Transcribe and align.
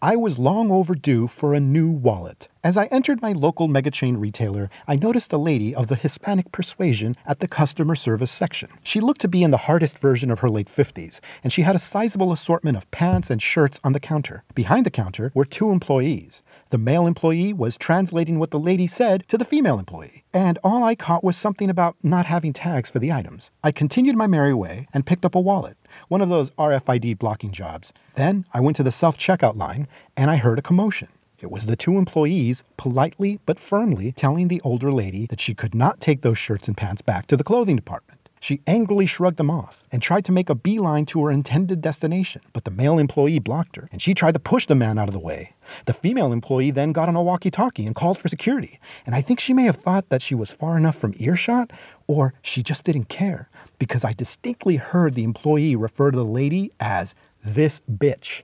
I 0.00 0.14
was 0.14 0.38
long 0.38 0.70
overdue 0.70 1.26
for 1.26 1.54
a 1.54 1.60
new 1.60 1.90
wallet. 1.90 2.46
As 2.62 2.76
I 2.76 2.84
entered 2.86 3.20
my 3.20 3.32
local 3.32 3.66
mega 3.66 3.90
chain 3.90 4.16
retailer, 4.16 4.70
I 4.86 4.94
noticed 4.94 5.32
a 5.32 5.38
lady 5.38 5.74
of 5.74 5.88
the 5.88 5.96
Hispanic 5.96 6.52
persuasion 6.52 7.16
at 7.26 7.40
the 7.40 7.48
customer 7.48 7.96
service 7.96 8.30
section. 8.30 8.68
She 8.84 9.00
looked 9.00 9.20
to 9.22 9.28
be 9.28 9.42
in 9.42 9.50
the 9.50 9.56
hardest 9.66 9.98
version 9.98 10.30
of 10.30 10.38
her 10.38 10.48
late 10.48 10.68
50s, 10.68 11.18
and 11.42 11.52
she 11.52 11.62
had 11.62 11.74
a 11.74 11.80
sizable 11.80 12.30
assortment 12.30 12.76
of 12.76 12.88
pants 12.92 13.28
and 13.28 13.42
shirts 13.42 13.80
on 13.82 13.92
the 13.92 13.98
counter. 13.98 14.44
Behind 14.54 14.86
the 14.86 14.90
counter 14.90 15.32
were 15.34 15.44
two 15.44 15.70
employees. 15.70 16.42
The 16.68 16.78
male 16.78 17.06
employee 17.06 17.52
was 17.52 17.76
translating 17.76 18.38
what 18.38 18.52
the 18.52 18.60
lady 18.60 18.86
said 18.86 19.24
to 19.28 19.38
the 19.38 19.44
female 19.44 19.80
employee, 19.80 20.22
and 20.32 20.58
all 20.62 20.84
I 20.84 20.94
caught 20.94 21.24
was 21.24 21.36
something 21.36 21.70
about 21.70 21.96
not 22.04 22.26
having 22.26 22.52
tags 22.52 22.88
for 22.88 23.00
the 23.00 23.10
items. 23.10 23.50
I 23.64 23.72
continued 23.72 24.16
my 24.16 24.28
merry 24.28 24.54
way 24.54 24.86
and 24.94 25.06
picked 25.06 25.24
up 25.24 25.34
a 25.34 25.40
wallet 25.40 25.77
one 26.08 26.20
of 26.20 26.28
those 26.28 26.50
RFID 26.50 27.18
blocking 27.18 27.52
jobs. 27.52 27.92
Then 28.14 28.44
I 28.52 28.60
went 28.60 28.76
to 28.76 28.82
the 28.82 28.92
self 28.92 29.16
checkout 29.18 29.56
line 29.56 29.88
and 30.16 30.30
I 30.30 30.36
heard 30.36 30.58
a 30.58 30.62
commotion. 30.62 31.08
It 31.40 31.50
was 31.50 31.66
the 31.66 31.76
two 31.76 31.98
employees 31.98 32.64
politely 32.76 33.38
but 33.46 33.60
firmly 33.60 34.10
telling 34.10 34.48
the 34.48 34.60
older 34.62 34.90
lady 34.90 35.26
that 35.26 35.40
she 35.40 35.54
could 35.54 35.74
not 35.74 36.00
take 36.00 36.22
those 36.22 36.38
shirts 36.38 36.66
and 36.66 36.76
pants 36.76 37.00
back 37.00 37.26
to 37.28 37.36
the 37.36 37.44
clothing 37.44 37.76
department. 37.76 38.17
She 38.40 38.60
angrily 38.66 39.06
shrugged 39.06 39.36
them 39.36 39.50
off 39.50 39.84
and 39.90 40.00
tried 40.00 40.24
to 40.26 40.32
make 40.32 40.48
a 40.48 40.54
beeline 40.54 41.06
to 41.06 41.24
her 41.24 41.30
intended 41.30 41.80
destination, 41.80 42.42
but 42.52 42.64
the 42.64 42.70
male 42.70 42.98
employee 42.98 43.38
blocked 43.38 43.76
her 43.76 43.88
and 43.90 44.00
she 44.00 44.14
tried 44.14 44.34
to 44.34 44.40
push 44.40 44.66
the 44.66 44.74
man 44.74 44.98
out 44.98 45.08
of 45.08 45.14
the 45.14 45.20
way. 45.20 45.54
The 45.86 45.92
female 45.92 46.32
employee 46.32 46.70
then 46.70 46.92
got 46.92 47.08
on 47.08 47.16
a 47.16 47.22
walkie 47.22 47.50
talkie 47.50 47.86
and 47.86 47.94
called 47.94 48.18
for 48.18 48.28
security, 48.28 48.80
and 49.04 49.14
I 49.14 49.20
think 49.20 49.40
she 49.40 49.52
may 49.52 49.64
have 49.64 49.76
thought 49.76 50.08
that 50.08 50.22
she 50.22 50.34
was 50.34 50.52
far 50.52 50.76
enough 50.76 50.96
from 50.96 51.14
earshot 51.18 51.72
or 52.06 52.34
she 52.42 52.62
just 52.62 52.84
didn't 52.84 53.08
care 53.08 53.48
because 53.78 54.04
I 54.04 54.12
distinctly 54.12 54.76
heard 54.76 55.14
the 55.14 55.24
employee 55.24 55.76
refer 55.76 56.10
to 56.10 56.16
the 56.16 56.24
lady 56.24 56.72
as 56.80 57.14
this 57.44 57.80
bitch. 57.90 58.42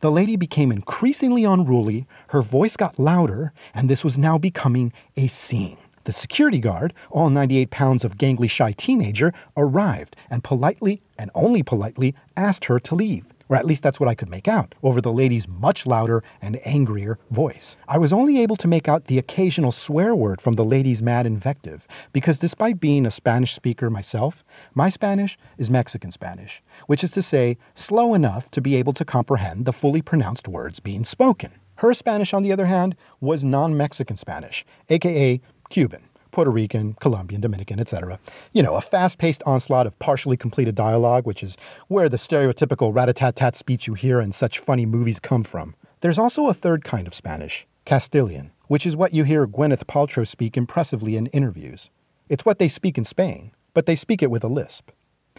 The 0.00 0.10
lady 0.10 0.36
became 0.36 0.72
increasingly 0.72 1.44
unruly, 1.44 2.06
her 2.28 2.40
voice 2.40 2.76
got 2.76 2.98
louder, 2.98 3.52
and 3.74 3.88
this 3.88 4.02
was 4.02 4.16
now 4.16 4.38
becoming 4.38 4.94
a 5.14 5.26
scene. 5.26 5.76
The 6.04 6.12
security 6.12 6.60
guard, 6.60 6.94
all 7.10 7.28
98 7.28 7.70
pounds 7.70 8.04
of 8.04 8.16
gangly 8.16 8.48
shy 8.48 8.72
teenager, 8.72 9.32
arrived 9.56 10.16
and 10.30 10.42
politely, 10.42 11.02
and 11.18 11.30
only 11.34 11.62
politely, 11.62 12.14
asked 12.36 12.64
her 12.66 12.80
to 12.80 12.94
leave. 12.94 13.26
Or 13.50 13.56
at 13.56 13.66
least 13.66 13.82
that's 13.82 13.98
what 13.98 14.08
I 14.08 14.14
could 14.14 14.30
make 14.30 14.46
out 14.46 14.76
over 14.82 15.00
the 15.00 15.12
lady's 15.12 15.48
much 15.48 15.84
louder 15.84 16.22
and 16.40 16.64
angrier 16.64 17.18
voice. 17.32 17.76
I 17.88 17.98
was 17.98 18.12
only 18.12 18.40
able 18.40 18.54
to 18.54 18.68
make 18.68 18.88
out 18.88 19.06
the 19.06 19.18
occasional 19.18 19.72
swear 19.72 20.14
word 20.14 20.40
from 20.40 20.54
the 20.54 20.64
lady's 20.64 21.02
mad 21.02 21.26
invective, 21.26 21.88
because 22.12 22.38
despite 22.38 22.78
being 22.78 23.04
a 23.04 23.10
Spanish 23.10 23.54
speaker 23.54 23.90
myself, 23.90 24.44
my 24.72 24.88
Spanish 24.88 25.36
is 25.58 25.68
Mexican 25.68 26.12
Spanish, 26.12 26.62
which 26.86 27.02
is 27.02 27.10
to 27.10 27.22
say, 27.22 27.58
slow 27.74 28.14
enough 28.14 28.50
to 28.52 28.60
be 28.60 28.76
able 28.76 28.92
to 28.92 29.04
comprehend 29.04 29.64
the 29.64 29.72
fully 29.72 30.00
pronounced 30.00 30.46
words 30.46 30.78
being 30.78 31.04
spoken. 31.04 31.50
Her 31.76 31.92
Spanish, 31.92 32.32
on 32.32 32.44
the 32.44 32.52
other 32.52 32.66
hand, 32.66 32.94
was 33.20 33.42
non 33.42 33.76
Mexican 33.76 34.16
Spanish, 34.16 34.64
aka 34.90 35.40
Cuban. 35.70 36.02
Puerto 36.32 36.50
Rican, 36.50 36.94
Colombian, 37.00 37.40
Dominican, 37.40 37.80
etc. 37.80 38.18
You 38.52 38.62
know, 38.62 38.74
a 38.74 38.80
fast 38.80 39.18
paced 39.18 39.42
onslaught 39.44 39.86
of 39.86 39.98
partially 39.98 40.36
completed 40.36 40.74
dialogue, 40.74 41.26
which 41.26 41.42
is 41.42 41.56
where 41.88 42.08
the 42.08 42.16
stereotypical 42.16 42.94
rat 42.94 43.08
a 43.08 43.12
tat 43.12 43.36
tat 43.36 43.56
speech 43.56 43.86
you 43.86 43.94
hear 43.94 44.20
in 44.20 44.32
such 44.32 44.58
funny 44.58 44.86
movies 44.86 45.18
come 45.18 45.42
from. 45.42 45.74
There's 46.00 46.18
also 46.18 46.48
a 46.48 46.54
third 46.54 46.84
kind 46.84 47.06
of 47.06 47.14
Spanish, 47.14 47.66
Castilian, 47.84 48.52
which 48.68 48.86
is 48.86 48.96
what 48.96 49.12
you 49.12 49.24
hear 49.24 49.46
Gwyneth 49.46 49.84
Paltrow 49.86 50.26
speak 50.26 50.56
impressively 50.56 51.16
in 51.16 51.26
interviews. 51.26 51.90
It's 52.28 52.44
what 52.44 52.58
they 52.58 52.68
speak 52.68 52.96
in 52.96 53.04
Spain, 53.04 53.50
but 53.74 53.86
they 53.86 53.96
speak 53.96 54.22
it 54.22 54.30
with 54.30 54.44
a 54.44 54.48
lisp. 54.48 54.90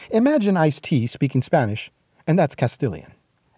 Imagine 0.10 0.58
Ice 0.58 0.82
T 0.82 1.08
speaking 1.08 1.42
Spanish, 1.42 1.92
and 2.28 2.38
that's 2.38 2.56
Castilian. 2.56 3.14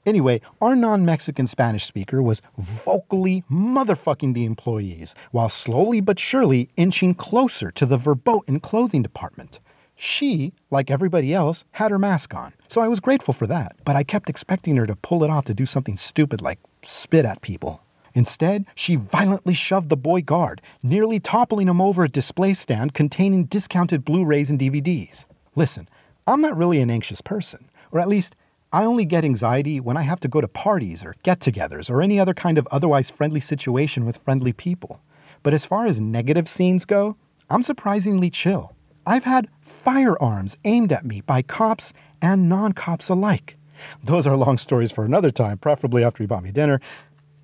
Anyway, 0.06 0.42
our 0.62 0.76
non 0.76 1.06
Mexican 1.06 1.48
Spanish 1.48 1.86
speaker 1.86 2.22
was 2.22 2.42
vocally 2.58 3.44
motherfucking 3.50 4.34
the 4.34 4.46
employees 4.46 5.16
while 5.32 5.50
slowly 5.50 6.02
but 6.02 6.20
surely 6.20 6.70
inching 6.76 7.16
closer 7.16 7.72
to 7.72 7.86
the 7.86 7.98
verboten 7.98 8.60
clothing 8.60 9.02
department. 9.02 9.60
She, 9.96 10.54
like 10.70 10.92
everybody 10.92 11.34
else, 11.34 11.64
had 11.72 11.92
her 11.92 12.00
mask 12.00 12.34
on, 12.34 12.54
so 12.68 12.82
I 12.82 12.90
was 12.90 13.00
grateful 13.00 13.34
for 13.34 13.48
that, 13.48 13.78
but 13.86 13.96
I 13.96 14.04
kept 14.04 14.30
expecting 14.30 14.76
her 14.76 14.88
to 14.88 14.96
pull 14.98 15.24
it 15.24 15.30
off 15.30 15.46
to 15.46 15.54
do 15.54 15.66
something 15.66 15.96
stupid 15.96 16.42
like 16.42 16.60
spit 16.84 17.24
at 17.24 17.42
people. 17.42 17.82
Instead, 18.14 18.66
she 18.76 18.96
violently 18.96 19.54
shoved 19.54 19.90
the 19.90 19.98
boy 19.98 20.22
guard, 20.22 20.62
nearly 20.84 21.20
toppling 21.20 21.68
him 21.68 21.80
over 21.80 22.04
a 22.04 22.10
display 22.10 22.54
stand 22.54 22.94
containing 22.94 23.46
discounted 23.46 24.04
Blu 24.04 24.26
rays 24.26 24.50
and 24.50 24.60
DVDs. 24.60 25.26
Listen, 25.56 25.88
I'm 26.28 26.42
not 26.42 26.58
really 26.58 26.82
an 26.82 26.90
anxious 26.90 27.22
person, 27.22 27.70
or 27.92 28.00
at 28.00 28.08
least 28.08 28.36
I 28.74 28.86
only 28.86 29.06
get 29.06 29.24
anxiety 29.24 29.80
when 29.80 29.98
I 29.98 30.02
have 30.02 30.20
to 30.22 30.28
go 30.28 30.42
to 30.42 30.48
parties 30.48 31.06
or 31.06 31.16
get 31.22 31.40
togethers 31.40 31.92
or 31.92 32.02
any 32.02 32.20
other 32.20 32.34
kind 32.34 32.58
of 32.58 32.68
otherwise 32.72 33.12
friendly 33.12 33.40
situation 33.40 34.04
with 34.04 34.18
friendly 34.18 34.52
people. 34.52 35.00
But 35.44 35.54
as 35.54 35.64
far 35.64 35.86
as 35.86 36.02
negative 36.02 36.50
scenes 36.50 36.84
go, 36.84 37.16
I'm 37.52 37.62
surprisingly 37.62 38.32
chill. 38.32 38.76
I've 39.06 39.26
had 39.26 39.48
firearms 39.62 40.58
aimed 40.66 40.92
at 40.92 41.06
me 41.06 41.22
by 41.22 41.44
cops 41.44 41.94
and 42.20 42.50
non 42.50 42.74
cops 42.74 43.10
alike. 43.10 43.58
Those 44.04 44.26
are 44.26 44.36
long 44.36 44.58
stories 44.58 44.92
for 44.92 45.06
another 45.06 45.30
time, 45.30 45.60
preferably 45.60 46.04
after 46.04 46.24
he 46.24 46.28
bought 46.28 46.44
me 46.44 46.52
dinner. 46.52 46.82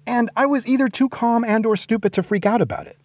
And 0.07 0.31
I 0.35 0.47
was 0.47 0.65
either 0.65 0.89
too 0.89 1.09
calm 1.09 1.43
and 1.43 1.63
or 1.63 1.77
stupid 1.77 2.11
to 2.13 2.23
freak 2.23 2.47
out 2.47 2.61
about 2.61 2.87
it. 2.87 2.97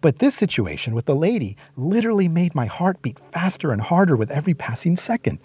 But 0.00 0.18
this 0.18 0.34
situation 0.34 0.94
with 0.94 1.06
the 1.06 1.16
lady 1.16 1.56
literally 1.76 2.28
made 2.28 2.54
my 2.54 2.66
heart 2.66 3.00
beat 3.02 3.18
faster 3.32 3.72
and 3.72 3.80
harder 3.80 4.16
with 4.16 4.30
every 4.30 4.54
passing 4.54 4.96
second. 4.96 5.38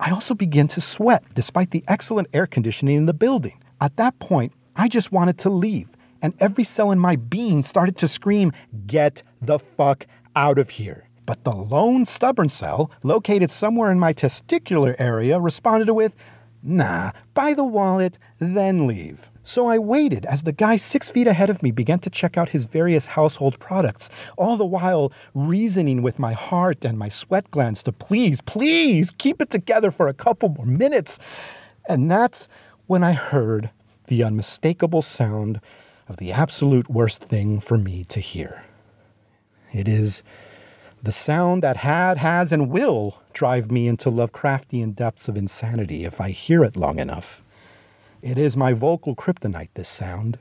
I 0.00 0.10
also 0.12 0.34
began 0.34 0.66
to 0.68 0.80
sweat 0.80 1.22
despite 1.34 1.72
the 1.72 1.84
excellent 1.86 2.28
air 2.32 2.46
conditioning 2.46 2.96
in 2.96 3.04
the 3.04 3.12
building. 3.12 3.62
At 3.82 3.96
that 3.96 4.18
point, 4.18 4.54
I 4.74 4.88
just 4.88 5.12
wanted 5.12 5.36
to 5.40 5.50
leave, 5.50 5.90
and 6.22 6.32
every 6.40 6.64
cell 6.64 6.90
in 6.90 6.98
my 6.98 7.16
being 7.16 7.62
started 7.62 7.98
to 7.98 8.08
scream, 8.08 8.52
Get 8.86 9.22
the 9.42 9.58
fuck 9.58 10.06
out 10.34 10.58
of 10.58 10.70
here. 10.70 11.06
But 11.26 11.44
the 11.44 11.52
lone 11.52 12.06
stubborn 12.06 12.48
cell, 12.48 12.90
located 13.02 13.50
somewhere 13.50 13.92
in 13.92 14.00
my 14.00 14.14
testicular 14.14 14.96
area, 14.98 15.38
responded 15.38 15.92
with, 15.92 16.16
Nah, 16.62 17.12
buy 17.34 17.52
the 17.52 17.64
wallet, 17.64 18.18
then 18.38 18.86
leave. 18.86 19.29
So 19.42 19.66
I 19.66 19.78
waited 19.78 20.26
as 20.26 20.42
the 20.42 20.52
guy 20.52 20.76
six 20.76 21.10
feet 21.10 21.26
ahead 21.26 21.50
of 21.50 21.62
me 21.62 21.70
began 21.70 21.98
to 22.00 22.10
check 22.10 22.36
out 22.36 22.50
his 22.50 22.66
various 22.66 23.06
household 23.06 23.58
products, 23.58 24.10
all 24.36 24.56
the 24.56 24.66
while 24.66 25.12
reasoning 25.34 26.02
with 26.02 26.18
my 26.18 26.32
heart 26.32 26.84
and 26.84 26.98
my 26.98 27.08
sweat 27.08 27.50
glands 27.50 27.82
to 27.84 27.92
please, 27.92 28.40
please 28.42 29.10
keep 29.16 29.40
it 29.40 29.50
together 29.50 29.90
for 29.90 30.08
a 30.08 30.14
couple 30.14 30.50
more 30.50 30.66
minutes. 30.66 31.18
And 31.88 32.10
that's 32.10 32.48
when 32.86 33.02
I 33.02 33.12
heard 33.12 33.70
the 34.08 34.22
unmistakable 34.22 35.02
sound 35.02 35.60
of 36.08 36.16
the 36.18 36.32
absolute 36.32 36.90
worst 36.90 37.22
thing 37.22 37.60
for 37.60 37.78
me 37.78 38.04
to 38.04 38.20
hear. 38.20 38.64
It 39.72 39.88
is 39.88 40.22
the 41.02 41.12
sound 41.12 41.62
that 41.62 41.78
had, 41.78 42.18
has, 42.18 42.52
and 42.52 42.68
will 42.68 43.22
drive 43.32 43.70
me 43.70 43.88
into 43.88 44.10
Lovecraftian 44.10 44.94
depths 44.94 45.28
of 45.28 45.36
insanity 45.36 46.04
if 46.04 46.20
I 46.20 46.30
hear 46.30 46.62
it 46.62 46.76
long 46.76 46.98
enough. 46.98 47.42
It 48.22 48.36
is 48.36 48.56
my 48.56 48.72
vocal 48.72 49.14
kryptonite, 49.14 49.70
this 49.74 49.88
sound, 49.88 50.38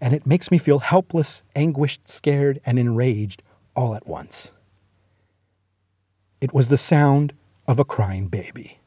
and 0.00 0.14
it 0.14 0.26
makes 0.26 0.50
me 0.50 0.58
feel 0.58 0.80
helpless, 0.80 1.42
anguished, 1.54 2.08
scared, 2.08 2.60
and 2.66 2.78
enraged 2.78 3.42
all 3.74 3.94
at 3.94 4.06
once. 4.06 4.52
It 6.40 6.52
was 6.52 6.68
the 6.68 6.76
sound 6.76 7.32
of 7.66 7.78
a 7.78 7.84
crying 7.84 8.28
baby. 8.28 8.78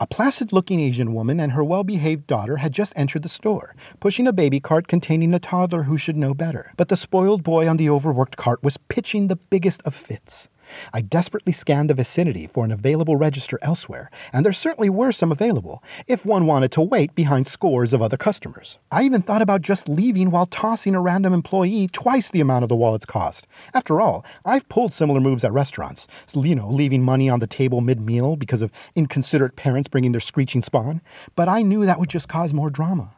A 0.00 0.06
placid 0.06 0.52
looking 0.52 0.80
Asian 0.80 1.14
woman 1.14 1.40
and 1.40 1.52
her 1.52 1.64
well 1.64 1.84
behaved 1.84 2.26
daughter 2.26 2.56
had 2.58 2.72
just 2.72 2.92
entered 2.96 3.22
the 3.22 3.28
store, 3.28 3.74
pushing 4.00 4.26
a 4.26 4.32
baby 4.32 4.60
cart 4.60 4.88
containing 4.88 5.32
a 5.32 5.38
toddler 5.38 5.84
who 5.84 5.96
should 5.96 6.16
know 6.16 6.34
better. 6.34 6.72
But 6.76 6.88
the 6.88 6.96
spoiled 6.96 7.42
boy 7.42 7.68
on 7.68 7.76
the 7.76 7.88
overworked 7.88 8.36
cart 8.36 8.62
was 8.62 8.76
pitching 8.76 9.28
the 9.28 9.36
biggest 9.36 9.80
of 9.84 9.94
fits. 9.94 10.48
I 10.92 11.00
desperately 11.00 11.52
scanned 11.52 11.90
the 11.90 11.94
vicinity 11.94 12.46
for 12.46 12.64
an 12.64 12.72
available 12.72 13.16
register 13.16 13.58
elsewhere, 13.62 14.10
and 14.32 14.44
there 14.44 14.52
certainly 14.52 14.90
were 14.90 15.12
some 15.12 15.32
available, 15.32 15.82
if 16.06 16.26
one 16.26 16.46
wanted 16.46 16.72
to 16.72 16.82
wait 16.82 17.14
behind 17.14 17.46
scores 17.46 17.92
of 17.92 18.02
other 18.02 18.16
customers. 18.16 18.78
I 18.90 19.02
even 19.02 19.22
thought 19.22 19.42
about 19.42 19.62
just 19.62 19.88
leaving 19.88 20.30
while 20.30 20.46
tossing 20.46 20.94
a 20.94 21.00
random 21.00 21.32
employee 21.32 21.88
twice 21.88 22.30
the 22.30 22.40
amount 22.40 22.62
of 22.62 22.68
the 22.68 22.76
wallet's 22.76 23.06
cost. 23.06 23.46
After 23.74 24.00
all, 24.00 24.24
I've 24.44 24.68
pulled 24.68 24.92
similar 24.92 25.20
moves 25.20 25.44
at 25.44 25.52
restaurants, 25.52 26.06
you 26.34 26.54
know, 26.54 26.68
leaving 26.68 27.02
money 27.02 27.28
on 27.28 27.40
the 27.40 27.46
table 27.46 27.80
mid 27.80 28.00
meal 28.00 28.36
because 28.36 28.62
of 28.62 28.70
inconsiderate 28.94 29.56
parents 29.56 29.88
bringing 29.88 30.12
their 30.12 30.20
screeching 30.20 30.62
spawn, 30.62 31.00
but 31.34 31.48
I 31.48 31.62
knew 31.62 31.84
that 31.84 31.98
would 32.00 32.10
just 32.10 32.28
cause 32.28 32.52
more 32.52 32.70
drama. 32.70 33.12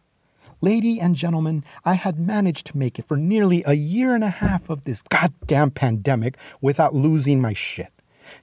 Lady 0.60 1.00
and 1.00 1.14
gentlemen, 1.14 1.64
I 1.84 1.94
had 1.94 2.18
managed 2.18 2.66
to 2.66 2.76
make 2.76 2.98
it 2.98 3.06
for 3.06 3.16
nearly 3.16 3.62
a 3.64 3.74
year 3.74 4.14
and 4.16 4.24
a 4.24 4.30
half 4.30 4.68
of 4.68 4.82
this 4.82 5.02
goddamn 5.02 5.70
pandemic 5.70 6.36
without 6.60 6.96
losing 6.96 7.40
my 7.40 7.52
shit. 7.52 7.92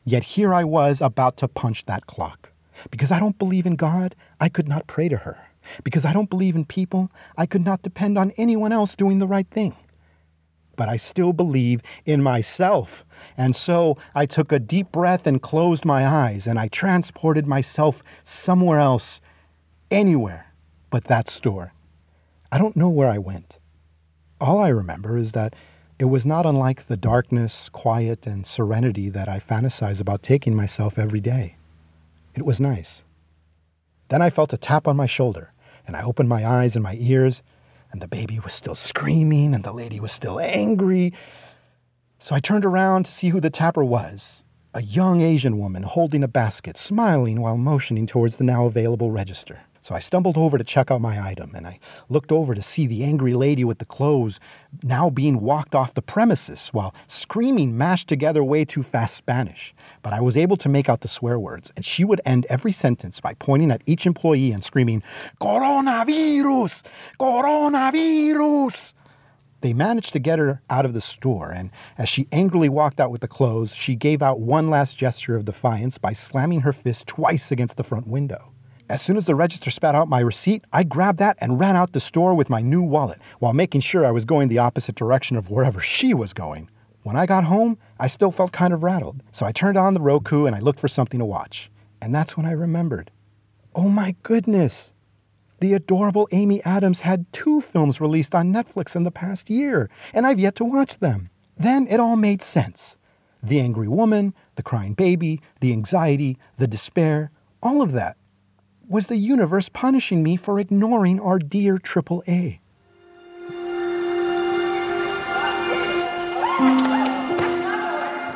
Yet 0.06 0.24
here 0.24 0.54
I 0.54 0.64
was 0.64 1.02
about 1.02 1.36
to 1.38 1.50
punch 1.50 1.86
that 1.86 2.08
clock. 2.08 2.52
Because 2.90 3.12
I 3.12 3.20
don't 3.20 3.38
believe 3.38 3.66
in 3.66 3.76
God, 3.76 4.16
I 4.40 4.48
could 4.48 4.70
not 4.70 4.88
pray 4.88 5.10
to 5.10 5.18
her. 5.18 5.38
Because 5.84 6.06
I 6.06 6.14
don't 6.14 6.30
believe 6.30 6.56
in 6.56 6.64
people, 6.64 7.12
I 7.38 7.46
could 7.46 7.66
not 7.66 7.82
depend 7.82 8.18
on 8.18 8.32
anyone 8.38 8.72
else 8.72 8.96
doing 8.96 9.20
the 9.20 9.28
right 9.28 9.48
thing. 9.50 9.76
But 10.78 10.88
I 10.88 10.96
still 10.96 11.34
believe 11.34 11.82
in 12.06 12.24
myself. 12.24 13.04
And 13.36 13.56
so 13.56 13.98
I 14.14 14.26
took 14.26 14.54
a 14.54 14.60
deep 14.60 14.92
breath 14.92 15.28
and 15.28 15.42
closed 15.42 15.84
my 15.84 16.08
eyes, 16.08 16.48
and 16.48 16.60
I 16.60 16.70
transported 16.70 17.46
myself 17.46 18.02
somewhere 18.24 18.80
else, 18.80 19.20
anywhere 19.92 20.54
but 20.90 21.06
that 21.06 21.30
store. 21.30 21.74
I 22.56 22.58
don't 22.58 22.78
know 22.78 22.88
where 22.88 23.10
I 23.10 23.18
went. 23.18 23.60
All 24.40 24.60
I 24.60 24.70
remember 24.70 25.18
is 25.18 25.34
that 25.34 25.58
it 26.00 26.06
was 26.06 26.26
not 26.26 26.46
unlike 26.46 26.88
the 26.88 26.96
darkness, 26.96 27.68
quiet, 27.68 28.26
and 28.26 28.48
serenity 28.48 29.10
that 29.10 29.28
I 29.28 29.42
fantasize 29.42 30.00
about 30.00 30.24
taking 30.24 30.56
myself 30.56 30.98
every 30.98 31.20
day. 31.20 31.58
It 32.34 32.46
was 32.46 32.62
nice. 32.62 33.04
Then 34.08 34.22
I 34.22 34.30
felt 34.30 34.54
a 34.54 34.58
tap 34.58 34.88
on 34.88 34.96
my 34.96 35.06
shoulder, 35.06 35.52
and 35.86 35.98
I 35.98 36.04
opened 36.04 36.30
my 36.30 36.48
eyes 36.48 36.78
and 36.78 36.84
my 36.84 36.96
ears, 36.98 37.42
and 37.92 38.02
the 38.02 38.08
baby 38.08 38.40
was 38.40 38.54
still 38.54 38.74
screaming, 38.74 39.54
and 39.54 39.66
the 39.66 39.74
lady 39.74 40.00
was 40.00 40.14
still 40.14 40.40
angry. 40.40 41.12
So 42.20 42.36
I 42.36 42.40
turned 42.40 42.64
around 42.64 43.04
to 43.04 43.12
see 43.12 43.32
who 43.32 43.42
the 43.42 43.50
tapper 43.50 43.84
was 43.84 44.46
a 44.74 44.82
young 44.82 45.20
Asian 45.20 45.60
woman 45.60 45.84
holding 45.84 46.24
a 46.24 46.30
basket, 46.30 46.78
smiling 46.78 47.42
while 47.42 47.58
motioning 47.58 48.08
towards 48.08 48.38
the 48.38 48.46
now 48.46 48.66
available 48.66 49.12
register. 49.12 49.60
So 49.86 49.94
I 49.94 50.00
stumbled 50.00 50.36
over 50.36 50.58
to 50.58 50.64
check 50.64 50.90
out 50.90 51.00
my 51.00 51.24
item, 51.24 51.52
and 51.54 51.68
I 51.68 51.80
looked 52.10 52.32
over 52.32 52.56
to 52.56 52.62
see 52.64 52.88
the 52.88 53.04
angry 53.04 53.36
lady 53.36 53.64
with 53.64 53.78
the 53.78 53.86
clothes 53.86 54.40
now 54.82 55.12
being 55.12 55.42
walked 55.42 55.76
off 55.76 55.94
the 55.94 56.02
premises 56.02 56.70
while 56.70 56.96
screaming 57.06 57.78
mashed 57.78 58.08
together 58.08 58.44
way 58.44 58.66
too 58.66 58.82
fast 58.82 59.16
Spanish. 59.16 59.76
But 60.02 60.12
I 60.12 60.22
was 60.22 60.36
able 60.36 60.58
to 60.58 60.70
make 60.70 60.90
out 60.90 61.02
the 61.02 61.08
swear 61.08 61.38
words, 61.38 61.72
and 61.76 61.86
she 61.86 62.04
would 62.04 62.20
end 62.26 62.48
every 62.50 62.72
sentence 62.72 63.20
by 63.20 63.36
pointing 63.36 63.70
at 63.70 63.84
each 63.86 64.08
employee 64.08 64.52
and 64.52 64.64
screaming, 64.64 65.04
Coronavirus! 65.40 66.82
Coronavirus! 67.20 68.94
They 69.62 69.74
managed 69.74 70.14
to 70.14 70.20
get 70.20 70.40
her 70.40 70.64
out 70.68 70.86
of 70.86 70.96
the 70.96 71.02
store, 71.02 71.52
and 71.52 71.70
as 72.00 72.10
she 72.10 72.28
angrily 72.32 72.70
walked 72.70 73.00
out 73.00 73.12
with 73.12 73.22
the 73.22 73.28
clothes, 73.28 73.76
she 73.76 73.94
gave 73.96 74.24
out 74.24 74.40
one 74.40 74.72
last 74.72 74.98
gesture 74.98 75.36
of 75.36 75.46
defiance 75.46 76.00
by 76.00 76.14
slamming 76.14 76.62
her 76.62 76.74
fist 76.74 77.06
twice 77.06 77.52
against 77.52 77.78
the 77.78 77.84
front 77.84 78.08
window. 78.08 78.55
As 78.88 79.02
soon 79.02 79.18
as 79.18 79.26
the 79.26 79.34
register 79.34 79.72
spat 79.72 79.96
out 79.96 80.10
my 80.10 80.20
receipt, 80.20 80.64
I 80.72 80.84
grabbed 80.84 81.18
that 81.18 81.38
and 81.42 81.60
ran 81.60 81.76
out 81.76 81.94
the 81.94 82.00
store 82.00 82.36
with 82.36 82.52
my 82.52 82.62
new 82.62 82.84
wallet 82.84 83.20
while 83.40 83.52
making 83.52 83.82
sure 83.82 84.06
I 84.06 84.12
was 84.12 84.26
going 84.26 84.48
the 84.48 84.60
opposite 84.60 84.94
direction 84.94 85.38
of 85.38 85.50
wherever 85.50 85.82
she 85.82 86.14
was 86.14 86.34
going. 86.34 86.70
When 87.02 87.16
I 87.16 87.26
got 87.26 87.46
home, 87.46 87.80
I 88.00 88.06
still 88.06 88.30
felt 88.30 88.52
kind 88.52 88.76
of 88.76 88.84
rattled, 88.84 89.24
so 89.32 89.44
I 89.44 89.52
turned 89.52 89.76
on 89.76 89.96
the 89.96 90.02
Roku 90.02 90.46
and 90.46 90.56
I 90.56 90.60
looked 90.60 90.80
for 90.80 90.88
something 90.88 91.20
to 91.20 91.26
watch. 91.26 91.72
And 92.00 92.14
that's 92.14 92.38
when 92.38 92.46
I 92.46 92.52
remembered. 92.52 93.10
Oh 93.74 93.90
my 93.90 94.16
goodness! 94.22 94.94
The 95.62 95.74
adorable 95.74 96.28
Amy 96.32 96.64
Adams 96.64 97.00
had 97.00 97.32
two 97.34 97.62
films 97.62 98.00
released 98.00 98.36
on 98.36 98.54
Netflix 98.54 98.96
in 98.96 99.04
the 99.04 99.10
past 99.10 99.50
year, 99.50 99.90
and 100.14 100.28
I've 100.28 100.40
yet 100.40 100.56
to 100.58 100.66
watch 100.66 101.00
them. 101.00 101.32
Then 101.58 101.88
it 101.90 102.00
all 102.00 102.18
made 102.18 102.44
sense. 102.44 102.98
The 103.42 103.60
angry 103.60 103.88
woman, 103.88 104.36
the 104.56 104.64
crying 104.64 104.94
baby, 104.94 105.42
the 105.60 105.72
anxiety, 105.72 106.38
the 106.58 106.68
despair, 106.68 107.32
all 107.64 107.82
of 107.82 107.92
that 107.94 108.18
was 108.88 109.08
the 109.08 109.18
universe 109.18 109.70
punishing 109.70 110.22
me 110.22 110.36
for 110.36 110.60
ignoring 110.60 111.20
our 111.20 111.40
dear 111.40 111.78
AAA. 111.78 112.60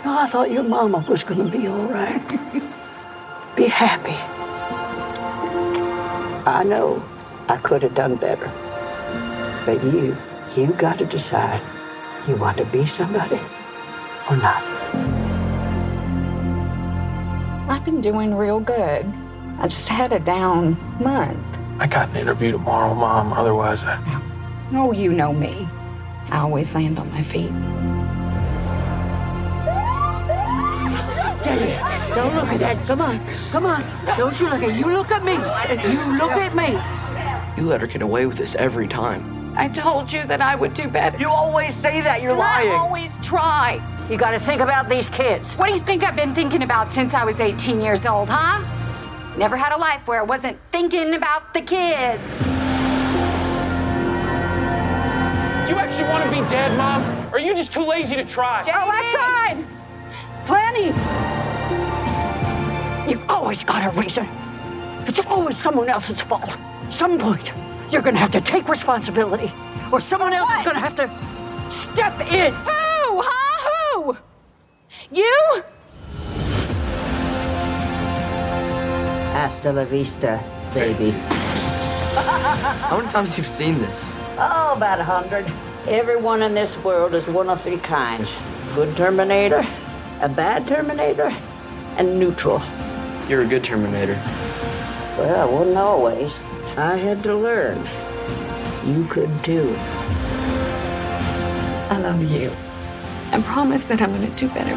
No, 0.05 0.17
I 0.17 0.27
thought 0.27 0.49
your 0.51 0.63
mama 0.63 1.05
was 1.07 1.23
going 1.23 1.49
to 1.51 1.57
be 1.57 1.67
all 1.67 1.83
right. 1.83 2.27
be 3.55 3.67
happy. 3.67 4.15
I 6.49 6.63
know 6.63 7.03
I 7.47 7.57
could 7.57 7.83
have 7.83 7.95
done 7.95 8.15
better. 8.15 8.51
But 9.65 9.83
you, 9.83 10.17
you 10.55 10.73
got 10.73 10.97
to 10.99 11.05
decide 11.05 11.61
you 12.27 12.35
want 12.35 12.57
to 12.57 12.65
be 12.65 12.85
somebody 12.85 13.39
or 14.29 14.37
not. 14.37 14.63
I've 17.69 17.85
been 17.85 18.01
doing 18.01 18.33
real 18.33 18.59
good. 18.59 19.05
I 19.61 19.67
just 19.67 19.89
had 19.89 20.13
a 20.13 20.19
down 20.21 20.77
month. 21.03 21.45
I 21.79 21.87
got 21.87 22.07
an 22.09 22.15
interview 22.15 22.53
tomorrow, 22.53 22.93
Mom. 22.93 23.33
Otherwise, 23.33 23.83
I. 23.83 23.99
Oh, 24.71 24.93
you 24.93 25.11
know 25.11 25.33
me. 25.33 25.67
I 26.31 26.39
always 26.39 26.73
land 26.73 26.97
on 26.97 27.11
my 27.11 27.21
feet. 27.21 27.51
Daddy, 31.43 32.15
don't 32.15 32.33
look 32.35 32.47
at 32.47 32.59
that. 32.59 32.87
Come 32.87 33.01
on, 33.01 33.19
come 33.51 33.65
on. 33.65 33.83
Don't 34.17 34.39
you 34.39 34.47
look 34.47 34.63
at 34.63 34.75
You 34.75 34.93
look 34.93 35.11
at 35.11 35.25
me. 35.25 35.33
You 35.33 36.17
look 36.17 36.31
at 36.31 36.55
me. 36.55 36.79
You 37.61 37.67
let 37.67 37.81
her 37.81 37.87
get 37.87 38.01
away 38.01 38.27
with 38.27 38.37
this 38.37 38.55
every 38.55 38.87
time. 38.87 39.53
I 39.57 39.67
told 39.67 40.09
you 40.09 40.23
that 40.27 40.39
I 40.39 40.55
would 40.55 40.73
do 40.73 40.87
better. 40.87 41.17
You 41.17 41.27
always 41.27 41.75
say 41.75 41.99
that. 41.99 42.21
You're 42.21 42.33
lying. 42.33 42.69
I 42.69 42.75
always 42.75 43.17
try. 43.17 43.81
You 44.09 44.15
got 44.15 44.31
to 44.31 44.39
think 44.39 44.61
about 44.61 44.87
these 44.87 45.09
kids. 45.09 45.55
What 45.55 45.67
do 45.67 45.73
you 45.73 45.79
think 45.79 46.03
I've 46.03 46.15
been 46.15 46.33
thinking 46.33 46.63
about 46.63 46.89
since 46.89 47.13
I 47.13 47.25
was 47.25 47.41
18 47.41 47.81
years 47.81 48.05
old, 48.05 48.29
huh? 48.29 48.63
Never 49.39 49.55
had 49.55 49.71
a 49.71 49.77
life 49.77 50.05
where 50.05 50.19
I 50.19 50.23
wasn't 50.23 50.59
thinking 50.73 51.13
about 51.13 51.53
the 51.53 51.61
kids. 51.61 52.29
Do 55.65 55.73
you 55.73 55.79
actually 55.79 56.09
want 56.09 56.25
to 56.25 56.29
be 56.29 56.45
dead, 56.49 56.77
Mom? 56.77 57.01
Or 57.27 57.37
are 57.37 57.39
you 57.39 57.55
just 57.55 57.71
too 57.71 57.85
lazy 57.85 58.17
to 58.17 58.25
try? 58.25 58.63
Oh, 58.67 58.89
I 58.91 59.07
tried. 59.15 59.65
Plenty. 60.45 60.87
You've 63.09 63.29
always 63.29 63.63
got 63.63 63.85
a 63.85 63.97
reason. 63.97 64.27
It's 65.07 65.21
always 65.21 65.55
someone 65.55 65.87
else's 65.87 66.19
fault. 66.19 66.57
Some 66.89 67.17
point, 67.17 67.53
you're 67.93 68.01
going 68.01 68.15
to 68.15 68.19
have 68.19 68.31
to 68.31 68.41
take 68.41 68.67
responsibility, 68.67 69.53
or 69.89 70.01
someone 70.01 70.33
else 70.33 70.53
is 70.53 70.63
going 70.63 70.75
to 70.75 70.81
have 70.81 70.97
to 70.97 71.09
step 71.71 72.19
in. 72.29 72.51
Who? 72.53 73.21
Huh? 73.23 73.93
Who? 74.03 74.17
You? 75.13 75.63
Hasta 79.39 79.71
la 79.71 79.85
vista, 79.85 80.43
baby. 80.73 81.11
How 82.89 82.97
many 82.97 83.07
times 83.07 83.37
you've 83.37 83.47
you 83.47 83.53
seen 83.53 83.79
this? 83.79 84.13
Oh, 84.37 84.73
about 84.75 84.99
a 84.99 85.03
hundred. 85.05 85.45
Everyone 85.87 86.41
in 86.41 86.53
this 86.53 86.77
world 86.83 87.15
is 87.15 87.25
one 87.25 87.49
of 87.49 87.61
three 87.61 87.77
kinds. 87.77 88.35
Good 88.75 88.97
Terminator, 88.97 89.65
a 90.19 90.27
bad 90.27 90.67
Terminator, 90.67 91.33
and 91.95 92.19
neutral. 92.19 92.61
You're 93.29 93.43
a 93.43 93.45
good 93.45 93.63
Terminator. 93.63 94.15
Well, 95.17 95.33
I 95.33 95.45
wasn't 95.45 95.77
always. 95.77 96.43
I 96.75 96.97
had 96.97 97.23
to 97.23 97.33
learn. 97.33 97.77
You 98.85 99.05
could 99.05 99.31
too. 99.41 99.73
I 101.89 101.97
love 101.97 102.21
you. 102.29 102.51
I 103.31 103.41
promise 103.41 103.83
that 103.83 104.01
I'm 104.01 104.11
going 104.11 104.29
to 104.29 104.35
do 104.35 104.49
better. 104.53 104.75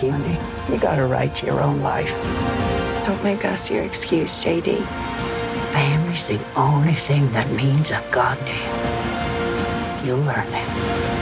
Honey, 0.00 0.38
you 0.70 0.78
got 0.78 0.98
a 0.98 1.06
right 1.06 1.34
to 1.34 1.46
write 1.46 1.54
your 1.54 1.60
own 1.60 1.80
life. 1.80 2.10
Don't 3.04 3.22
make 3.24 3.44
us 3.44 3.68
your 3.68 3.82
excuse, 3.82 4.38
JD. 4.40 4.84
Family's 5.72 6.24
the 6.28 6.40
only 6.54 6.94
thing 6.94 7.30
that 7.32 7.50
means 7.50 7.90
a 7.90 8.02
goddamn. 8.10 10.06
You'll 10.06 10.18
learn 10.18 10.46
it. 10.48 11.20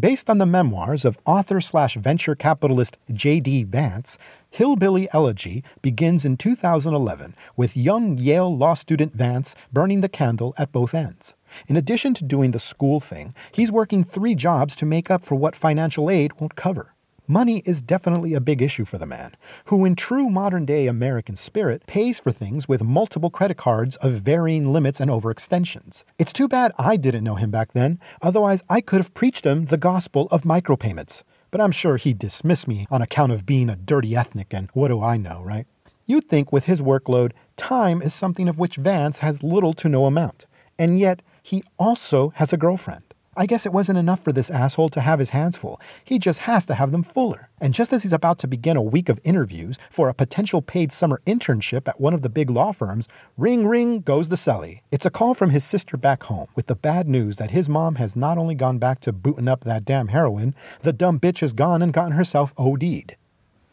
Based 0.00 0.28
on 0.28 0.38
the 0.38 0.46
memoirs 0.46 1.04
of 1.04 1.18
author 1.24 1.60
slash 1.60 1.94
venture 1.94 2.34
capitalist 2.34 2.98
J.D. 3.12 3.64
Vance, 3.64 4.18
Hillbilly 4.54 5.08
Elegy 5.14 5.64
begins 5.80 6.26
in 6.26 6.36
2011 6.36 7.34
with 7.56 7.74
young 7.74 8.18
Yale 8.18 8.54
law 8.54 8.74
student 8.74 9.14
Vance 9.14 9.54
burning 9.72 10.02
the 10.02 10.10
candle 10.10 10.54
at 10.58 10.72
both 10.72 10.92
ends. 10.92 11.32
In 11.68 11.76
addition 11.78 12.12
to 12.12 12.22
doing 12.22 12.50
the 12.50 12.58
school 12.58 13.00
thing, 13.00 13.34
he's 13.50 13.72
working 13.72 14.04
three 14.04 14.34
jobs 14.34 14.76
to 14.76 14.84
make 14.84 15.10
up 15.10 15.24
for 15.24 15.36
what 15.36 15.56
financial 15.56 16.10
aid 16.10 16.38
won't 16.38 16.54
cover. 16.54 16.92
Money 17.26 17.62
is 17.64 17.80
definitely 17.80 18.34
a 18.34 18.42
big 18.42 18.60
issue 18.60 18.84
for 18.84 18.98
the 18.98 19.06
man, 19.06 19.34
who, 19.66 19.86
in 19.86 19.96
true 19.96 20.28
modern 20.28 20.66
day 20.66 20.86
American 20.86 21.34
spirit, 21.34 21.86
pays 21.86 22.20
for 22.20 22.30
things 22.30 22.68
with 22.68 22.82
multiple 22.82 23.30
credit 23.30 23.56
cards 23.56 23.96
of 23.96 24.20
varying 24.20 24.70
limits 24.70 25.00
and 25.00 25.10
overextensions. 25.10 26.04
It's 26.18 26.32
too 26.32 26.46
bad 26.46 26.72
I 26.78 26.96
didn't 26.98 27.24
know 27.24 27.36
him 27.36 27.50
back 27.50 27.72
then, 27.72 27.98
otherwise, 28.20 28.62
I 28.68 28.82
could 28.82 29.00
have 29.00 29.14
preached 29.14 29.46
him 29.46 29.64
the 29.64 29.78
gospel 29.78 30.28
of 30.30 30.42
micropayments. 30.42 31.22
But 31.52 31.60
I'm 31.60 31.70
sure 31.70 31.98
he'd 31.98 32.18
dismiss 32.18 32.66
me 32.66 32.86
on 32.90 33.02
account 33.02 33.30
of 33.30 33.44
being 33.44 33.68
a 33.68 33.76
dirty 33.76 34.16
ethnic, 34.16 34.54
and 34.54 34.70
what 34.72 34.88
do 34.88 35.02
I 35.02 35.18
know, 35.18 35.42
right? 35.42 35.66
You'd 36.06 36.26
think 36.28 36.50
with 36.50 36.64
his 36.64 36.80
workload, 36.80 37.32
time 37.58 38.00
is 38.00 38.14
something 38.14 38.48
of 38.48 38.58
which 38.58 38.76
Vance 38.76 39.18
has 39.18 39.42
little 39.42 39.74
to 39.74 39.88
no 39.90 40.06
amount. 40.06 40.46
And 40.78 40.98
yet, 40.98 41.20
he 41.42 41.62
also 41.78 42.30
has 42.36 42.54
a 42.54 42.56
girlfriend. 42.56 43.11
I 43.34 43.46
guess 43.46 43.64
it 43.64 43.72
wasn't 43.72 43.98
enough 43.98 44.22
for 44.22 44.30
this 44.30 44.50
asshole 44.50 44.90
to 44.90 45.00
have 45.00 45.18
his 45.18 45.30
hands 45.30 45.56
full. 45.56 45.80
He 46.04 46.18
just 46.18 46.40
has 46.40 46.66
to 46.66 46.74
have 46.74 46.92
them 46.92 47.02
fuller. 47.02 47.48
And 47.62 47.72
just 47.72 47.90
as 47.90 48.02
he's 48.02 48.12
about 48.12 48.38
to 48.40 48.46
begin 48.46 48.76
a 48.76 48.82
week 48.82 49.08
of 49.08 49.18
interviews 49.24 49.78
for 49.90 50.10
a 50.10 50.14
potential 50.14 50.60
paid 50.60 50.92
summer 50.92 51.22
internship 51.26 51.88
at 51.88 51.98
one 51.98 52.12
of 52.12 52.20
the 52.20 52.28
big 52.28 52.50
law 52.50 52.72
firms, 52.72 53.08
ring 53.38 53.66
ring 53.66 54.00
goes 54.00 54.28
the 54.28 54.36
celly. 54.36 54.80
It's 54.90 55.06
a 55.06 55.10
call 55.10 55.32
from 55.32 55.48
his 55.48 55.64
sister 55.64 55.96
back 55.96 56.24
home 56.24 56.48
with 56.54 56.66
the 56.66 56.74
bad 56.74 57.08
news 57.08 57.36
that 57.36 57.52
his 57.52 57.70
mom 57.70 57.94
has 57.94 58.14
not 58.14 58.36
only 58.36 58.54
gone 58.54 58.78
back 58.78 59.00
to 59.00 59.12
booting 59.12 59.48
up 59.48 59.64
that 59.64 59.86
damn 59.86 60.08
heroin, 60.08 60.54
the 60.82 60.92
dumb 60.92 61.18
bitch 61.18 61.38
has 61.38 61.54
gone 61.54 61.80
and 61.80 61.94
gotten 61.94 62.12
herself 62.12 62.52
OD'd. 62.58 63.16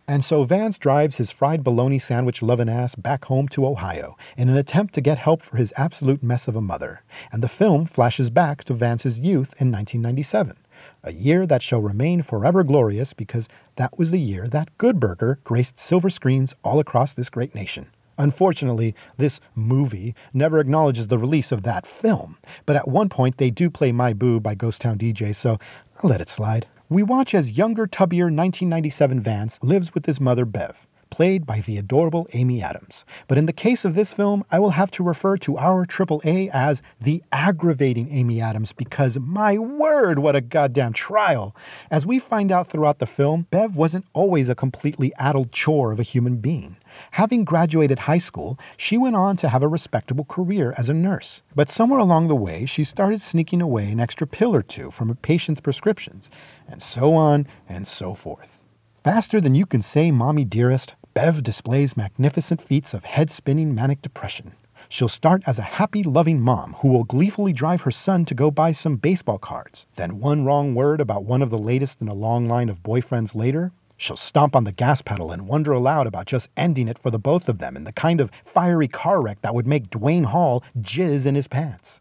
And 0.10 0.26
so 0.26 0.44
Vance 0.44 0.80
drives 0.80 1.18
his 1.18 1.30
fried 1.30 1.64
bologna 1.64 2.00
sandwich 2.00 2.42
loving 2.42 2.68
ass 2.68 2.96
back 2.96 3.26
home 3.26 3.48
to 3.50 3.64
Ohio 3.64 4.18
in 4.36 4.50
an 4.50 4.58
attempt 4.58 4.96
to 4.96 5.02
get 5.02 5.20
help 5.20 5.44
for 5.44 5.58
his 5.58 5.72
absolute 5.78 6.24
mess 6.24 6.48
of 6.48 6.56
a 6.56 6.62
mother. 6.62 7.04
And 7.32 7.44
the 7.44 7.48
film 7.48 7.86
flashes 7.86 8.32
back 8.32 8.64
to 8.64 8.74
Vance's 8.74 9.20
youth 9.20 9.54
in 9.60 9.72
1997, 9.72 10.58
a 11.04 11.14
year 11.14 11.46
that 11.46 11.62
shall 11.62 11.80
remain 11.80 12.24
forever 12.24 12.64
glorious 12.64 13.14
because 13.14 13.48
that 13.76 14.00
was 14.00 14.10
the 14.10 14.20
year 14.20 14.48
that 14.48 14.76
Good 14.80 15.00
Burger 15.00 15.38
graced 15.44 15.80
silver 15.80 16.10
screens 16.10 16.56
all 16.64 16.80
across 16.80 17.14
this 17.14 17.30
great 17.30 17.54
nation. 17.54 17.92
Unfortunately, 18.18 18.96
this 19.18 19.40
movie 19.54 20.16
never 20.34 20.60
acknowledges 20.60 21.06
the 21.06 21.20
release 21.20 21.52
of 21.52 21.62
that 21.62 21.86
film, 21.86 22.38
but 22.66 22.76
at 22.76 22.88
one 22.88 23.10
point 23.10 23.38
they 23.38 23.52
do 23.52 23.70
play 23.70 23.92
My 23.92 24.14
Boo 24.14 24.40
by 24.40 24.56
Ghost 24.56 24.82
Town 24.82 24.98
DJ, 24.98 25.36
so 25.36 25.60
I'll 26.02 26.10
let 26.10 26.20
it 26.20 26.30
slide. 26.30 26.66
We 26.92 27.04
watch 27.04 27.36
as 27.36 27.52
younger, 27.52 27.86
tubbier 27.86 28.36
1997 28.36 29.20
Vance 29.20 29.60
lives 29.62 29.94
with 29.94 30.08
his 30.08 30.20
mother 30.20 30.44
Bev 30.44 30.88
played 31.10 31.46
by 31.46 31.62
the 31.62 31.78
adorable 31.78 32.28
Amy 32.34 32.62
Adams. 32.62 33.06
But 33.28 33.38
in 33.38 33.46
the 33.46 33.54
case 33.54 33.86
of 33.86 33.96
this 33.96 34.14
film, 34.14 34.44
I 34.52 34.60
will 34.60 34.72
have 34.72 34.92
to 34.92 35.04
refer 35.04 35.38
to 35.38 35.58
our 35.58 35.86
AAA 35.86 36.50
as 36.52 36.82
the 37.02 37.24
aggravating 37.32 38.12
Amy 38.12 38.42
Adams 38.42 38.74
because 38.74 39.18
my 39.20 39.58
word, 39.58 40.20
what 40.20 40.36
a 40.36 40.42
goddamn 40.42 40.94
trial. 40.94 41.56
As 41.90 42.06
we 42.06 42.20
find 42.20 42.52
out 42.52 42.68
throughout 42.68 43.00
the 43.00 43.06
film, 43.06 43.48
Bev 43.50 43.76
wasn't 43.76 44.06
always 44.14 44.50
a 44.50 44.56
completely 44.56 45.14
addled 45.18 45.52
chore 45.52 45.92
of 45.92 46.00
a 46.00 46.04
human 46.04 46.38
being. 46.38 46.78
Having 47.12 47.46
graduated 47.46 48.00
high 48.00 48.18
school, 48.18 48.60
she 48.78 48.98
went 48.98 49.16
on 49.16 49.38
to 49.38 49.50
have 49.50 49.64
a 49.64 49.68
respectable 49.68 50.26
career 50.26 50.74
as 50.78 50.90
a 50.90 50.94
nurse. 50.94 51.42
But 51.56 51.70
somewhere 51.70 52.00
along 52.00 52.28
the 52.28 52.36
way, 52.36 52.66
she 52.66 52.84
started 52.84 53.22
sneaking 53.22 53.62
away 53.62 53.92
an 53.92 54.00
extra 54.00 54.28
pill 54.28 54.56
or 54.56 54.64
two 54.64 54.92
from 54.92 55.10
a 55.10 55.16
patient's 55.16 55.62
prescriptions, 55.62 56.30
and 56.68 56.82
so 56.82 57.14
on 57.14 57.48
and 57.68 57.88
so 57.88 58.14
forth. 58.14 58.60
Faster 59.04 59.40
than 59.40 59.56
you 59.56 59.66
can 59.66 59.82
say, 59.82 60.12
Mommy 60.12 60.44
Dearest, 60.44 60.96
Bev 61.22 61.44
displays 61.44 61.98
magnificent 61.98 62.62
feats 62.62 62.94
of 62.94 63.04
head 63.04 63.30
spinning 63.30 63.76
manic 63.76 64.02
depression. 64.02 64.54
She'll 64.88 65.10
start 65.10 65.44
as 65.46 65.60
a 65.60 65.74
happy, 65.76 66.02
loving 66.02 66.40
mom 66.40 66.78
who 66.80 66.88
will 66.88 67.04
gleefully 67.04 67.52
drive 67.52 67.82
her 67.82 67.92
son 67.92 68.24
to 68.24 68.34
go 68.34 68.50
buy 68.50 68.72
some 68.72 68.96
baseball 68.96 69.38
cards. 69.38 69.86
Then, 69.98 70.22
one 70.22 70.46
wrong 70.46 70.76
word 70.76 71.02
about 71.02 71.26
one 71.26 71.42
of 71.42 71.50
the 71.50 71.58
latest 71.58 72.00
in 72.00 72.08
a 72.08 72.14
long 72.14 72.46
line 72.46 72.70
of 72.70 72.84
boyfriends 72.84 73.36
later, 73.36 73.74
she'll 73.98 74.16
stomp 74.16 74.56
on 74.56 74.64
the 74.64 74.72
gas 74.72 75.02
pedal 75.02 75.30
and 75.34 75.46
wonder 75.46 75.74
aloud 75.74 76.08
about 76.08 76.26
just 76.26 76.48
ending 76.56 76.88
it 76.88 76.98
for 76.98 77.12
the 77.12 77.20
both 77.20 77.50
of 77.50 77.58
them 77.58 77.76
in 77.76 77.84
the 77.84 77.92
kind 77.92 78.22
of 78.22 78.32
fiery 78.46 78.88
car 78.88 79.22
wreck 79.22 79.42
that 79.42 79.54
would 79.54 79.68
make 79.68 79.90
Duane 79.90 80.24
Hall 80.24 80.64
jizz 80.80 81.26
in 81.26 81.36
his 81.36 81.50
pants. 81.50 82.00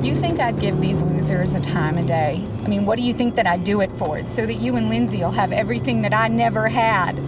You 0.00 0.14
think 0.14 0.40
I'd 0.40 0.58
give 0.58 0.80
these 0.80 1.02
losers 1.02 1.52
a 1.52 1.60
time 1.60 1.98
a 1.98 2.06
day? 2.06 2.42
I 2.64 2.68
mean, 2.68 2.86
what 2.86 2.96
do 2.96 3.04
you 3.04 3.12
think 3.12 3.34
that 3.34 3.46
I'd 3.46 3.64
do 3.64 3.82
it 3.82 3.92
for? 3.98 4.16
It's 4.16 4.34
so 4.34 4.46
that 4.46 4.54
you 4.54 4.76
and 4.76 4.88
Lindsay 4.88 5.18
will 5.18 5.32
have 5.32 5.52
everything 5.52 6.00
that 6.00 6.14
I 6.14 6.28
never 6.28 6.68
had. 6.68 7.20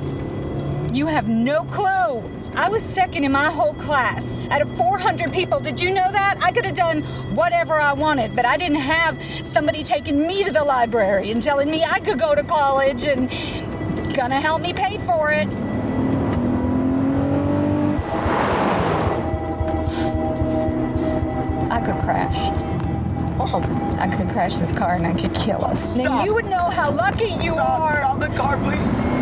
You 0.92 1.06
have 1.06 1.28
no 1.28 1.64
clue. 1.64 2.30
I 2.56 2.68
was 2.68 2.82
second 2.82 3.24
in 3.24 3.30
my 3.30 3.50
whole 3.50 3.74
class 3.74 4.44
out 4.50 4.62
of 4.62 4.76
400 4.76 5.32
people. 5.32 5.60
Did 5.60 5.80
you 5.80 5.90
know 5.90 6.10
that? 6.10 6.38
I 6.40 6.50
could 6.50 6.64
have 6.64 6.74
done 6.74 7.02
whatever 7.34 7.74
I 7.74 7.92
wanted, 7.92 8.34
but 8.34 8.46
I 8.46 8.56
didn't 8.56 8.80
have 8.80 9.22
somebody 9.46 9.84
taking 9.84 10.26
me 10.26 10.42
to 10.44 10.50
the 10.50 10.64
library 10.64 11.30
and 11.30 11.40
telling 11.42 11.70
me 11.70 11.84
I 11.84 12.00
could 12.00 12.18
go 12.18 12.34
to 12.34 12.42
college 12.42 13.04
and 13.04 13.28
gonna 14.14 14.40
help 14.40 14.62
me 14.62 14.72
pay 14.72 14.98
for 14.98 15.30
it. 15.30 15.46
I 21.70 21.80
could 21.80 21.98
crash. 22.02 22.36
Oh. 23.40 23.62
I 23.98 24.06
could 24.06 24.28
crash 24.30 24.58
this 24.58 24.70
car 24.70 24.94
and 24.94 25.06
I 25.06 25.12
could 25.12 25.34
kill 25.34 25.64
us. 25.64 25.96
Then 25.96 26.24
you 26.24 26.32
would 26.34 26.46
know 26.46 26.70
how 26.70 26.90
lucky 26.90 27.30
you 27.42 27.54
are. 27.54 27.96
Stop 27.96 28.20
the 28.20 28.28
car, 28.28 28.56
please. 28.58 29.17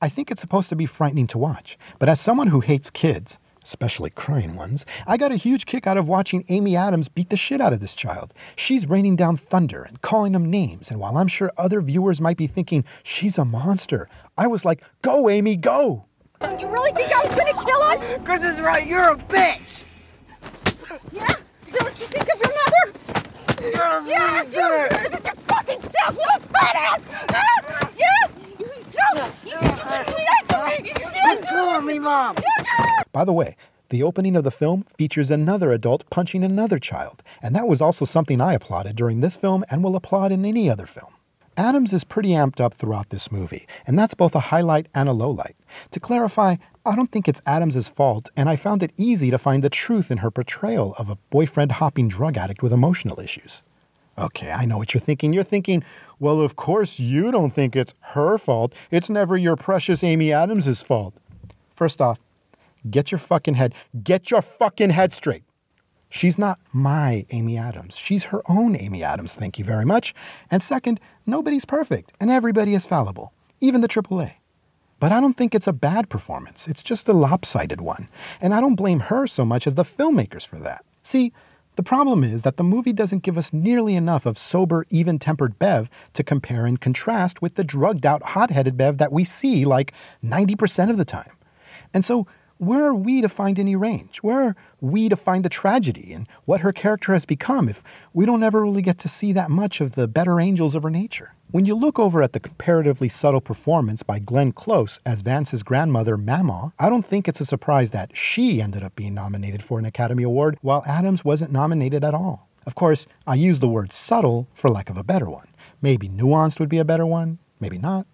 I 0.00 0.08
think 0.08 0.30
it's 0.30 0.40
supposed 0.40 0.68
to 0.68 0.76
be 0.76 0.86
frightening 0.86 1.26
to 1.28 1.38
watch, 1.38 1.76
but 1.98 2.08
as 2.08 2.20
someone 2.20 2.48
who 2.48 2.60
hates 2.60 2.88
kids, 2.90 3.38
especially 3.64 4.10
crying 4.10 4.54
ones, 4.54 4.86
I 5.08 5.16
got 5.16 5.32
a 5.32 5.36
huge 5.36 5.66
kick 5.66 5.86
out 5.88 5.96
of 5.98 6.08
watching 6.08 6.44
Amy 6.48 6.76
Adams 6.76 7.08
beat 7.08 7.30
the 7.30 7.36
shit 7.36 7.60
out 7.60 7.72
of 7.72 7.80
this 7.80 7.96
child. 7.96 8.32
She's 8.54 8.88
raining 8.88 9.16
down 9.16 9.36
thunder 9.36 9.82
and 9.82 10.00
calling 10.00 10.32
them 10.32 10.48
names, 10.50 10.90
and 10.90 11.00
while 11.00 11.16
I'm 11.18 11.26
sure 11.28 11.50
other 11.58 11.80
viewers 11.82 12.20
might 12.20 12.36
be 12.36 12.46
thinking, 12.46 12.84
she's 13.02 13.38
a 13.38 13.44
monster, 13.44 14.08
I 14.36 14.46
was 14.46 14.64
like, 14.64 14.82
go, 15.02 15.28
Amy, 15.28 15.56
go! 15.56 16.04
You 16.60 16.68
really 16.68 16.92
think 16.92 17.12
I 17.12 17.24
was 17.24 17.32
gonna 17.32 17.52
kill 17.64 17.82
us? 17.82 18.24
Chris 18.24 18.44
is 18.44 18.60
right. 18.60 18.86
You're 18.86 19.10
a 19.10 19.16
bitch. 19.16 19.82
Yeah? 21.10 21.26
Is 21.66 21.72
that 21.72 21.82
what 21.82 21.98
you 21.98 22.06
think 22.06 22.22
of 22.32 22.40
your 22.40 22.54
mother? 22.54 23.72
You're 23.76 23.82
a 23.82 24.04
Yes, 24.06 24.46
loser. 24.46 24.60
you're 24.60 25.10
you're 25.10 25.34
fucking 25.48 25.82
self, 25.82 26.16
little 26.16 26.40
fat 26.54 26.76
ass! 26.76 27.00
Ah, 27.30 27.90
Yeah? 27.98 28.28
By 33.12 33.24
the 33.24 33.32
way, 33.32 33.56
the 33.90 34.02
opening 34.02 34.36
of 34.36 34.44
the 34.44 34.50
film 34.50 34.84
features 34.96 35.30
another 35.30 35.72
adult 35.72 36.08
punching 36.10 36.44
another 36.44 36.78
child, 36.78 37.22
and 37.42 37.54
that 37.56 37.66
was 37.66 37.80
also 37.80 38.04
something 38.04 38.40
I 38.40 38.54
applauded 38.54 38.96
during 38.96 39.20
this 39.20 39.36
film 39.36 39.64
and 39.70 39.82
will 39.82 39.96
applaud 39.96 40.32
in 40.32 40.44
any 40.44 40.68
other 40.68 40.86
film. 40.86 41.14
Adams 41.56 41.92
is 41.92 42.04
pretty 42.04 42.30
amped 42.30 42.60
up 42.60 42.74
throughout 42.74 43.10
this 43.10 43.32
movie, 43.32 43.66
and 43.86 43.98
that's 43.98 44.14
both 44.14 44.34
a 44.34 44.40
highlight 44.40 44.86
and 44.94 45.08
a 45.08 45.12
lowlight. 45.12 45.54
To 45.90 45.98
clarify, 45.98 46.56
I 46.86 46.94
don't 46.94 47.10
think 47.10 47.28
it's 47.28 47.42
Adams' 47.46 47.88
fault, 47.88 48.30
and 48.36 48.48
I 48.48 48.56
found 48.56 48.82
it 48.82 48.92
easy 48.96 49.30
to 49.30 49.38
find 49.38 49.64
the 49.64 49.70
truth 49.70 50.10
in 50.10 50.18
her 50.18 50.30
portrayal 50.30 50.94
of 50.98 51.10
a 51.10 51.18
boyfriend 51.30 51.72
hopping 51.72 52.08
drug 52.08 52.36
addict 52.36 52.62
with 52.62 52.72
emotional 52.72 53.18
issues. 53.18 53.62
Okay, 54.18 54.50
I 54.50 54.64
know 54.64 54.78
what 54.78 54.92
you're 54.92 55.00
thinking. 55.00 55.32
You're 55.32 55.44
thinking, 55.44 55.84
well, 56.18 56.40
of 56.40 56.56
course 56.56 56.98
you 56.98 57.30
don't 57.30 57.52
think 57.52 57.76
it's 57.76 57.94
her 58.00 58.36
fault. 58.36 58.74
It's 58.90 59.08
never 59.08 59.36
your 59.36 59.54
precious 59.54 60.02
Amy 60.02 60.32
Adams' 60.32 60.82
fault. 60.82 61.14
First 61.76 62.00
off, 62.00 62.18
get 62.90 63.12
your 63.12 63.20
fucking 63.20 63.54
head, 63.54 63.74
get 64.02 64.30
your 64.30 64.42
fucking 64.42 64.90
head 64.90 65.12
straight. 65.12 65.44
She's 66.10 66.38
not 66.38 66.58
my 66.72 67.26
Amy 67.30 67.56
Adams. 67.56 67.96
She's 67.96 68.24
her 68.24 68.42
own 68.50 68.74
Amy 68.74 69.04
Adams, 69.04 69.34
thank 69.34 69.58
you 69.58 69.64
very 69.64 69.84
much. 69.84 70.14
And 70.50 70.62
second, 70.62 70.98
nobody's 71.24 71.64
perfect, 71.64 72.12
and 72.18 72.30
everybody 72.30 72.74
is 72.74 72.86
fallible, 72.86 73.32
even 73.60 73.82
the 73.82 73.88
AAA. 73.88 74.32
But 74.98 75.12
I 75.12 75.20
don't 75.20 75.36
think 75.36 75.54
it's 75.54 75.68
a 75.68 75.72
bad 75.72 76.08
performance. 76.08 76.66
It's 76.66 76.82
just 76.82 77.06
a 77.06 77.12
lopsided 77.12 77.80
one. 77.80 78.08
And 78.40 78.52
I 78.52 78.60
don't 78.60 78.74
blame 78.74 79.00
her 79.00 79.28
so 79.28 79.44
much 79.44 79.66
as 79.66 79.76
the 79.76 79.84
filmmakers 79.84 80.44
for 80.44 80.58
that. 80.58 80.84
See, 81.04 81.32
the 81.78 81.82
problem 81.84 82.24
is 82.24 82.42
that 82.42 82.56
the 82.56 82.64
movie 82.64 82.92
doesn't 82.92 83.22
give 83.22 83.38
us 83.38 83.52
nearly 83.52 83.94
enough 83.94 84.26
of 84.26 84.36
sober, 84.36 84.84
even 84.90 85.16
tempered 85.16 85.60
Bev 85.60 85.88
to 86.12 86.24
compare 86.24 86.66
and 86.66 86.80
contrast 86.80 87.40
with 87.40 87.54
the 87.54 87.62
drugged 87.62 88.04
out, 88.04 88.20
hot 88.34 88.50
headed 88.50 88.76
Bev 88.76 88.98
that 88.98 89.12
we 89.12 89.22
see 89.22 89.64
like 89.64 89.92
90% 90.24 90.90
of 90.90 90.96
the 90.98 91.04
time. 91.04 91.30
And 91.94 92.04
so, 92.04 92.26
where 92.58 92.84
are 92.84 92.94
we 92.94 93.22
to 93.22 93.28
find 93.28 93.58
any 93.58 93.76
range? 93.76 94.18
Where 94.18 94.42
are 94.42 94.56
we 94.80 95.08
to 95.08 95.16
find 95.16 95.44
the 95.44 95.48
tragedy 95.48 96.12
and 96.12 96.26
what 96.44 96.60
her 96.60 96.72
character 96.72 97.12
has 97.12 97.24
become 97.24 97.68
if 97.68 97.82
we 98.12 98.26
don't 98.26 98.42
ever 98.42 98.62
really 98.62 98.82
get 98.82 98.98
to 98.98 99.08
see 99.08 99.32
that 99.32 99.50
much 99.50 99.80
of 99.80 99.94
the 99.94 100.08
better 100.08 100.40
angels 100.40 100.74
of 100.74 100.82
her 100.82 100.90
nature? 100.90 101.34
When 101.50 101.64
you 101.64 101.74
look 101.74 101.98
over 101.98 102.22
at 102.22 102.34
the 102.34 102.40
comparatively 102.40 103.08
subtle 103.08 103.40
performance 103.40 104.02
by 104.02 104.18
Glenn 104.18 104.52
Close 104.52 105.00
as 105.06 105.22
Vance's 105.22 105.62
grandmother, 105.62 106.18
Mama, 106.18 106.74
I 106.78 106.90
don't 106.90 107.06
think 107.06 107.26
it's 107.26 107.40
a 107.40 107.46
surprise 107.46 107.90
that 107.92 108.14
she 108.14 108.60
ended 108.60 108.82
up 108.82 108.94
being 108.96 109.14
nominated 109.14 109.62
for 109.62 109.78
an 109.78 109.86
Academy 109.86 110.24
Award 110.24 110.58
while 110.60 110.82
Adams 110.86 111.24
wasn't 111.24 111.52
nominated 111.52 112.04
at 112.04 112.12
all. 112.12 112.48
Of 112.66 112.74
course, 112.74 113.06
I 113.26 113.36
use 113.36 113.60
the 113.60 113.68
word 113.68 113.92
subtle 113.94 114.46
for 114.52 114.68
lack 114.68 114.90
of 114.90 114.98
a 114.98 115.04
better 115.04 115.30
one. 115.30 115.48
Maybe 115.80 116.08
nuanced 116.08 116.60
would 116.60 116.68
be 116.68 116.78
a 116.78 116.84
better 116.84 117.06
one, 117.06 117.38
maybe 117.60 117.78
not. 117.78 118.06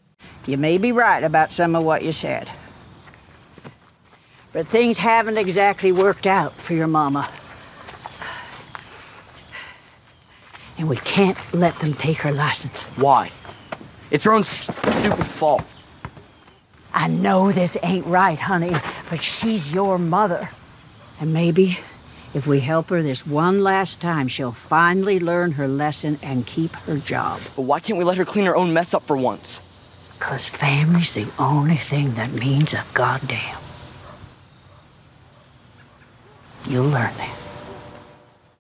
You 0.46 0.56
may 0.56 0.78
be 0.78 0.92
right 0.92 1.24
about 1.24 1.52
some 1.52 1.74
of 1.74 1.82
what 1.82 2.04
you 2.04 2.12
said. 2.12 2.48
But 4.54 4.68
things 4.68 4.98
haven't 4.98 5.36
exactly 5.36 5.90
worked 5.90 6.28
out 6.28 6.54
for 6.54 6.74
your 6.74 6.86
mama. 6.86 7.28
And 10.78 10.88
we 10.88 10.96
can't 10.96 11.36
let 11.52 11.76
them 11.80 11.92
take 11.94 12.18
her 12.18 12.30
license. 12.30 12.82
Why? 12.96 13.32
It's 14.12 14.22
her 14.22 14.32
own 14.32 14.44
stupid 14.44 15.26
fault. 15.26 15.64
I 16.92 17.08
know 17.08 17.50
this 17.50 17.76
ain't 17.82 18.06
right, 18.06 18.38
honey, 18.38 18.74
but 19.10 19.20
she's 19.20 19.74
your 19.74 19.98
mother. 19.98 20.48
And 21.20 21.34
maybe 21.34 21.78
if 22.32 22.46
we 22.46 22.60
help 22.60 22.90
her 22.90 23.02
this 23.02 23.26
one 23.26 23.64
last 23.64 24.00
time, 24.00 24.28
she'll 24.28 24.52
finally 24.52 25.18
learn 25.18 25.52
her 25.52 25.66
lesson 25.66 26.16
and 26.22 26.46
keep 26.46 26.70
her 26.86 26.98
job. 26.98 27.40
But 27.56 27.62
why 27.62 27.80
can't 27.80 27.98
we 27.98 28.04
let 28.04 28.18
her 28.18 28.24
clean 28.24 28.46
her 28.46 28.54
own 28.54 28.72
mess 28.72 28.94
up 28.94 29.04
for 29.08 29.16
once? 29.16 29.60
Because 30.16 30.46
family's 30.46 31.10
the 31.10 31.26
only 31.40 31.76
thing 31.76 32.14
that 32.14 32.30
means 32.32 32.72
a 32.72 32.84
goddamn. 32.94 33.63
You'll 36.66 36.84
learn 36.84 37.14
that. 37.18 37.38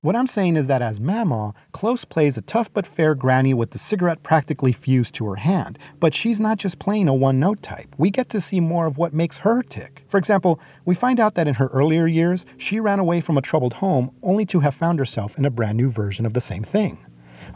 What 0.02 0.14
I'm 0.14 0.26
saying 0.26 0.56
is 0.56 0.66
that 0.66 0.82
as 0.82 1.00
Mama, 1.00 1.54
Close 1.72 2.04
plays 2.04 2.36
a 2.36 2.42
tough 2.42 2.70
but 2.70 2.86
fair 2.86 3.14
granny 3.14 3.54
with 3.54 3.70
the 3.70 3.78
cigarette 3.78 4.22
practically 4.22 4.70
fused 4.70 5.14
to 5.14 5.26
her 5.26 5.36
hand. 5.36 5.78
But 5.98 6.12
she's 6.12 6.38
not 6.38 6.58
just 6.58 6.78
playing 6.78 7.08
a 7.08 7.14
one 7.14 7.40
note 7.40 7.62
type. 7.62 7.88
We 7.96 8.10
get 8.10 8.28
to 8.28 8.42
see 8.42 8.60
more 8.60 8.84
of 8.84 8.98
what 8.98 9.14
makes 9.14 9.38
her 9.38 9.62
tick. 9.62 10.04
For 10.08 10.18
example, 10.18 10.60
we 10.84 10.94
find 10.94 11.18
out 11.18 11.34
that 11.36 11.48
in 11.48 11.54
her 11.54 11.68
earlier 11.68 12.06
years, 12.06 12.44
she 12.58 12.78
ran 12.78 12.98
away 12.98 13.22
from 13.22 13.38
a 13.38 13.42
troubled 13.42 13.74
home 13.74 14.10
only 14.22 14.44
to 14.44 14.60
have 14.60 14.74
found 14.74 14.98
herself 14.98 15.38
in 15.38 15.46
a 15.46 15.50
brand 15.50 15.78
new 15.78 15.88
version 15.88 16.26
of 16.26 16.34
the 16.34 16.40
same 16.42 16.64
thing. 16.64 16.98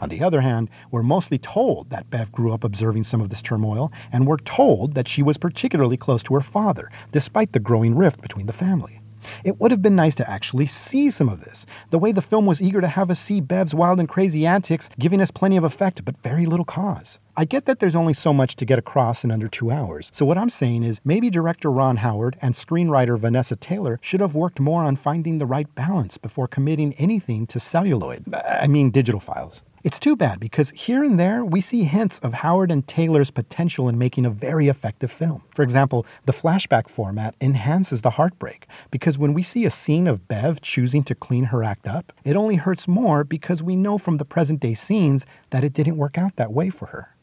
On 0.01 0.09
the 0.09 0.23
other 0.23 0.41
hand, 0.41 0.69
we're 0.89 1.03
mostly 1.03 1.37
told 1.37 1.91
that 1.91 2.09
Bev 2.09 2.31
grew 2.31 2.51
up 2.51 2.63
observing 2.63 3.03
some 3.03 3.21
of 3.21 3.29
this 3.29 3.43
turmoil, 3.43 3.91
and 4.11 4.25
we're 4.25 4.37
told 4.37 4.95
that 4.95 5.07
she 5.07 5.21
was 5.21 5.37
particularly 5.37 5.97
close 5.97 6.23
to 6.23 6.33
her 6.33 6.41
father, 6.41 6.89
despite 7.11 7.51
the 7.51 7.59
growing 7.59 7.95
rift 7.95 8.21
between 8.21 8.47
the 8.47 8.53
family. 8.53 8.98
It 9.43 9.59
would 9.59 9.71
have 9.71 9.81
been 9.81 9.95
nice 9.95 10.15
to 10.15 10.29
actually 10.29 10.65
see 10.65 11.09
some 11.09 11.29
of 11.29 11.41
this, 11.41 11.65
the 11.89 11.99
way 11.99 12.11
the 12.11 12.21
film 12.21 12.45
was 12.45 12.61
eager 12.61 12.81
to 12.81 12.87
have 12.87 13.09
us 13.09 13.19
see 13.19 13.41
Bev's 13.41 13.75
wild 13.75 13.99
and 13.99 14.09
crazy 14.09 14.45
antics, 14.45 14.89
giving 14.99 15.21
us 15.21 15.31
plenty 15.31 15.57
of 15.57 15.63
effect 15.63 16.05
but 16.05 16.21
very 16.21 16.45
little 16.45 16.65
cause. 16.65 17.19
I 17.37 17.45
get 17.45 17.65
that 17.65 17.79
there's 17.79 17.95
only 17.95 18.13
so 18.13 18.33
much 18.33 18.57
to 18.57 18.65
get 18.65 18.79
across 18.79 19.23
in 19.23 19.31
under 19.31 19.47
two 19.47 19.71
hours, 19.71 20.11
so 20.13 20.25
what 20.25 20.37
I'm 20.37 20.49
saying 20.49 20.83
is 20.83 20.99
maybe 21.05 21.29
director 21.29 21.71
Ron 21.71 21.97
Howard 21.97 22.37
and 22.41 22.53
screenwriter 22.53 23.17
Vanessa 23.17 23.55
Taylor 23.55 23.97
should 24.01 24.19
have 24.19 24.35
worked 24.35 24.59
more 24.59 24.83
on 24.83 24.97
finding 24.97 25.37
the 25.37 25.45
right 25.45 25.73
balance 25.73 26.17
before 26.17 26.47
committing 26.47 26.93
anything 26.95 27.47
to 27.47 27.59
celluloid. 27.59 28.25
I 28.33 28.67
mean, 28.67 28.91
digital 28.91 29.21
files. 29.21 29.61
It's 29.81 29.97
too 29.97 30.17
bad 30.17 30.41
because 30.41 30.71
here 30.71 31.03
and 31.03 31.17
there 31.17 31.45
we 31.45 31.61
see 31.61 31.85
hints 31.85 32.19
of 32.19 32.33
Howard 32.33 32.69
and 32.69 32.85
Taylor's 32.85 33.31
potential 33.31 33.87
in 33.87 33.97
making 33.97 34.25
a 34.25 34.29
very 34.29 34.67
effective 34.67 35.09
film. 35.09 35.43
For 35.55 35.63
example, 35.63 36.05
the 36.25 36.33
flashback 36.33 36.89
format 36.89 37.33
enhances 37.39 38.01
the 38.01 38.11
heartbreak 38.11 38.67
because 38.91 39.17
when 39.17 39.33
we 39.33 39.41
see 39.41 39.63
a 39.63 39.69
scene 39.71 40.05
of 40.05 40.27
Bev 40.27 40.59
choosing 40.61 41.03
to 41.05 41.15
clean 41.15 41.45
her 41.45 41.63
act 41.63 41.87
up, 41.87 42.11
it 42.25 42.35
only 42.35 42.55
hurts 42.55 42.89
more 42.89 43.23
because 43.23 43.63
we 43.63 43.77
know 43.77 43.97
from 43.97 44.17
the 44.17 44.25
present 44.25 44.59
day 44.59 44.73
scenes 44.73 45.25
that 45.51 45.63
it 45.63 45.71
didn't 45.71 45.95
work 45.97 46.17
out 46.17 46.35
that 46.35 46.51
way 46.51 46.69
for 46.69 46.87
her. 46.87 47.15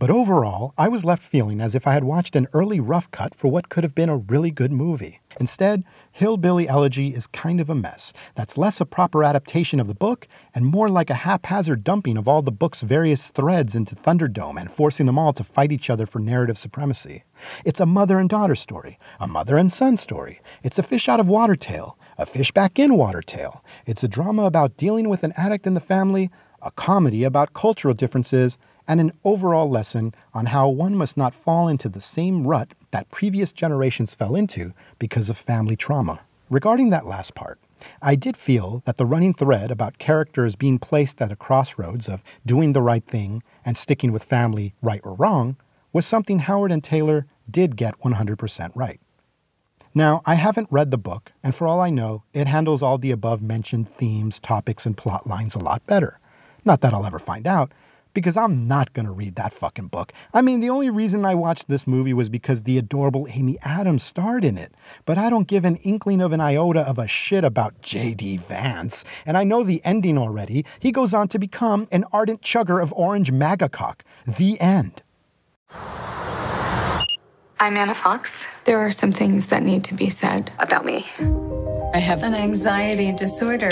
But 0.00 0.10
overall, 0.10 0.74
I 0.78 0.86
was 0.86 1.04
left 1.04 1.24
feeling 1.24 1.60
as 1.60 1.74
if 1.74 1.84
I 1.84 1.92
had 1.92 2.04
watched 2.04 2.36
an 2.36 2.46
early 2.52 2.78
rough 2.78 3.10
cut 3.10 3.34
for 3.34 3.48
what 3.48 3.68
could 3.68 3.82
have 3.82 3.96
been 3.96 4.08
a 4.08 4.16
really 4.16 4.52
good 4.52 4.70
movie. 4.70 5.20
Instead, 5.40 5.82
Hillbilly 6.12 6.68
Elegy 6.68 7.08
is 7.14 7.26
kind 7.26 7.60
of 7.60 7.68
a 7.68 7.74
mess 7.74 8.12
that's 8.36 8.56
less 8.56 8.80
a 8.80 8.86
proper 8.86 9.24
adaptation 9.24 9.80
of 9.80 9.88
the 9.88 9.96
book 9.96 10.28
and 10.54 10.64
more 10.64 10.88
like 10.88 11.10
a 11.10 11.14
haphazard 11.14 11.82
dumping 11.82 12.16
of 12.16 12.28
all 12.28 12.42
the 12.42 12.52
book's 12.52 12.82
various 12.82 13.30
threads 13.30 13.74
into 13.74 13.96
Thunderdome 13.96 14.60
and 14.60 14.70
forcing 14.70 15.06
them 15.06 15.18
all 15.18 15.32
to 15.32 15.42
fight 15.42 15.72
each 15.72 15.90
other 15.90 16.06
for 16.06 16.20
narrative 16.20 16.58
supremacy. 16.58 17.24
It's 17.64 17.80
a 17.80 17.86
mother 17.86 18.20
and 18.20 18.30
daughter 18.30 18.54
story, 18.54 19.00
a 19.18 19.26
mother 19.26 19.56
and 19.56 19.72
son 19.72 19.96
story. 19.96 20.40
It's 20.62 20.78
a 20.78 20.84
fish 20.84 21.08
out 21.08 21.18
of 21.18 21.26
water 21.26 21.56
tale, 21.56 21.98
a 22.16 22.24
fish 22.24 22.52
back 22.52 22.78
in 22.78 22.94
water 22.94 23.20
tale. 23.20 23.64
It's 23.84 24.04
a 24.04 24.08
drama 24.08 24.44
about 24.44 24.76
dealing 24.76 25.08
with 25.08 25.24
an 25.24 25.32
addict 25.36 25.66
in 25.66 25.74
the 25.74 25.80
family, 25.80 26.30
a 26.62 26.70
comedy 26.70 27.24
about 27.24 27.52
cultural 27.52 27.94
differences, 27.94 28.58
and 28.88 29.00
an 29.00 29.12
overall 29.22 29.68
lesson 29.68 30.14
on 30.32 30.46
how 30.46 30.68
one 30.68 30.96
must 30.96 31.16
not 31.16 31.34
fall 31.34 31.68
into 31.68 31.88
the 31.88 32.00
same 32.00 32.46
rut 32.46 32.72
that 32.90 33.10
previous 33.10 33.52
generations 33.52 34.14
fell 34.14 34.34
into 34.34 34.72
because 34.98 35.28
of 35.28 35.36
family 35.36 35.76
trauma. 35.76 36.20
Regarding 36.48 36.88
that 36.90 37.06
last 37.06 37.34
part, 37.34 37.60
I 38.00 38.14
did 38.16 38.36
feel 38.36 38.82
that 38.86 38.96
the 38.96 39.06
running 39.06 39.34
thread 39.34 39.70
about 39.70 39.98
characters 39.98 40.56
being 40.56 40.78
placed 40.78 41.20
at 41.20 41.30
a 41.30 41.36
crossroads 41.36 42.08
of 42.08 42.22
doing 42.44 42.72
the 42.72 42.82
right 42.82 43.04
thing 43.04 43.42
and 43.64 43.76
sticking 43.76 44.10
with 44.10 44.24
family, 44.24 44.74
right 44.82 45.02
or 45.04 45.12
wrong, 45.12 45.56
was 45.92 46.06
something 46.06 46.40
Howard 46.40 46.72
and 46.72 46.82
Taylor 46.82 47.26
did 47.50 47.76
get 47.76 48.00
100% 48.00 48.70
right. 48.74 49.00
Now, 49.94 50.22
I 50.26 50.34
haven't 50.34 50.68
read 50.70 50.90
the 50.90 50.98
book, 50.98 51.32
and 51.42 51.54
for 51.54 51.66
all 51.66 51.80
I 51.80 51.90
know, 51.90 52.22
it 52.32 52.46
handles 52.46 52.82
all 52.82 52.98
the 52.98 53.10
above 53.10 53.42
mentioned 53.42 53.92
themes, 53.94 54.38
topics, 54.38 54.86
and 54.86 54.96
plot 54.96 55.26
lines 55.26 55.54
a 55.54 55.58
lot 55.58 55.84
better. 55.86 56.18
Not 56.64 56.80
that 56.82 56.92
I'll 56.92 57.06
ever 57.06 57.18
find 57.18 57.46
out, 57.46 57.72
because 58.18 58.36
I'm 58.36 58.66
not 58.66 58.92
going 58.94 59.06
to 59.06 59.12
read 59.12 59.36
that 59.36 59.52
fucking 59.52 59.86
book. 59.86 60.12
I 60.34 60.42
mean, 60.42 60.58
the 60.58 60.70
only 60.70 60.90
reason 60.90 61.24
I 61.24 61.36
watched 61.36 61.68
this 61.68 61.86
movie 61.86 62.12
was 62.12 62.28
because 62.28 62.64
the 62.64 62.76
adorable 62.76 63.28
Amy 63.30 63.58
Adams 63.62 64.02
starred 64.02 64.44
in 64.44 64.58
it. 64.58 64.74
But 65.06 65.18
I 65.18 65.30
don't 65.30 65.46
give 65.46 65.64
an 65.64 65.76
inkling 65.76 66.20
of 66.20 66.32
an 66.32 66.40
iota 66.40 66.80
of 66.80 66.98
a 66.98 67.06
shit 67.06 67.44
about 67.44 67.80
J.D. 67.80 68.38
Vance. 68.38 69.04
And 69.24 69.36
I 69.36 69.44
know 69.44 69.62
the 69.62 69.80
ending 69.84 70.18
already. 70.18 70.64
He 70.80 70.90
goes 70.90 71.14
on 71.14 71.28
to 71.28 71.38
become 71.38 71.86
an 71.92 72.04
ardent 72.12 72.42
chugger 72.42 72.82
of 72.82 72.92
orange 72.94 73.30
MAGA 73.30 73.68
cock. 73.68 74.02
The 74.26 74.60
end. 74.60 75.02
I'm 77.60 77.76
Anna 77.76 77.94
Fox. 77.94 78.44
There 78.64 78.78
are 78.78 78.90
some 78.90 79.12
things 79.12 79.46
that 79.46 79.62
need 79.62 79.84
to 79.84 79.94
be 79.94 80.10
said. 80.10 80.50
About 80.58 80.84
me. 80.84 81.06
I 81.94 81.98
have 81.98 82.24
an 82.24 82.34
anxiety 82.34 83.12
disorder. 83.12 83.70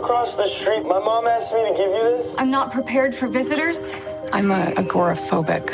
I 0.00 0.02
live 0.02 0.10
across 0.10 0.34
the 0.34 0.48
street. 0.48 0.82
My 0.86 0.98
mom 0.98 1.26
asked 1.26 1.52
me 1.52 1.62
to 1.62 1.74
give 1.76 1.90
you 1.90 2.02
this. 2.16 2.34
I'm 2.38 2.50
not 2.50 2.72
prepared 2.72 3.14
for 3.14 3.26
visitors. 3.26 3.94
I'm 4.32 4.50
a 4.50 4.72
agoraphobic. 4.76 5.68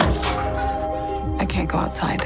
I 1.40 1.44
can't 1.46 1.68
go 1.68 1.78
outside. 1.78 2.22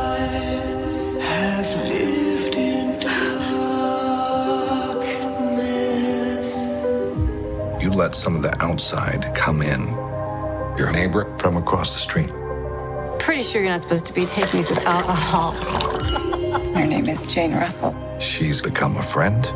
I 0.00 1.18
have 1.20 1.70
lived 1.86 2.54
in 2.54 2.98
time. 3.00 3.10
You 7.82 7.90
let 7.90 8.14
some 8.14 8.36
of 8.36 8.42
the 8.42 8.56
outside 8.64 9.34
come 9.34 9.60
in. 9.60 9.86
Your 10.78 10.90
neighbor 10.90 11.30
from 11.38 11.58
across 11.58 11.92
the 11.92 11.98
street. 11.98 12.30
Pretty 13.24 13.42
sure 13.42 13.62
you're 13.62 13.70
not 13.70 13.80
supposed 13.80 14.04
to 14.04 14.12
be 14.12 14.26
taking 14.26 14.58
these 14.58 14.68
with 14.68 14.84
alcohol. 14.84 15.52
Her 15.52 16.86
name 16.86 17.08
is 17.08 17.24
Jane 17.24 17.54
Russell. 17.54 17.96
She's 18.20 18.60
become 18.60 18.98
a 18.98 19.02
friend. 19.02 19.50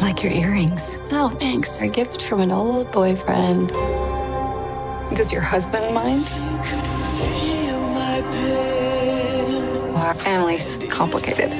Like 0.00 0.22
your 0.22 0.30
earrings. 0.30 0.96
Oh, 1.10 1.28
thanks. 1.40 1.80
A 1.80 1.88
gift 1.88 2.22
from 2.22 2.40
an 2.40 2.52
old 2.52 2.92
boyfriend. 2.92 3.70
Does 5.16 5.32
your 5.32 5.40
husband 5.40 5.92
mind? 5.92 6.28
Our 9.96 10.14
family's 10.14 10.78
complicated. 10.88 11.50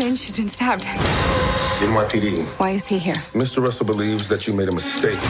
Jane, 0.00 0.16
she's 0.16 0.34
been 0.34 0.48
stabbed. 0.48 0.84
NYPD. 0.84 2.46
Why 2.58 2.70
is 2.70 2.86
he 2.86 2.96
here? 2.98 3.16
Mr. 3.34 3.62
Russell 3.62 3.84
believes 3.84 4.28
that 4.28 4.46
you 4.46 4.54
made 4.54 4.70
a 4.70 4.72
mistake. 4.72 5.20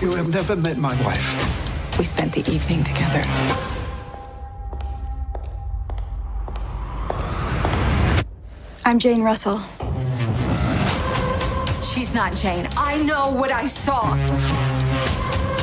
You 0.00 0.14
have 0.14 0.30
never 0.30 0.56
met 0.56 0.78
my 0.78 0.94
wife. 1.04 1.98
We 1.98 2.04
spent 2.04 2.32
the 2.32 2.40
evening 2.50 2.82
together. 2.82 3.22
I'm 8.86 8.98
Jane 8.98 9.20
Russell. 9.20 9.60
She's 11.82 12.14
not 12.14 12.34
Jane. 12.34 12.66
I 12.74 13.02
know 13.02 13.28
what 13.28 13.50
I 13.50 13.66
saw. 13.66 14.14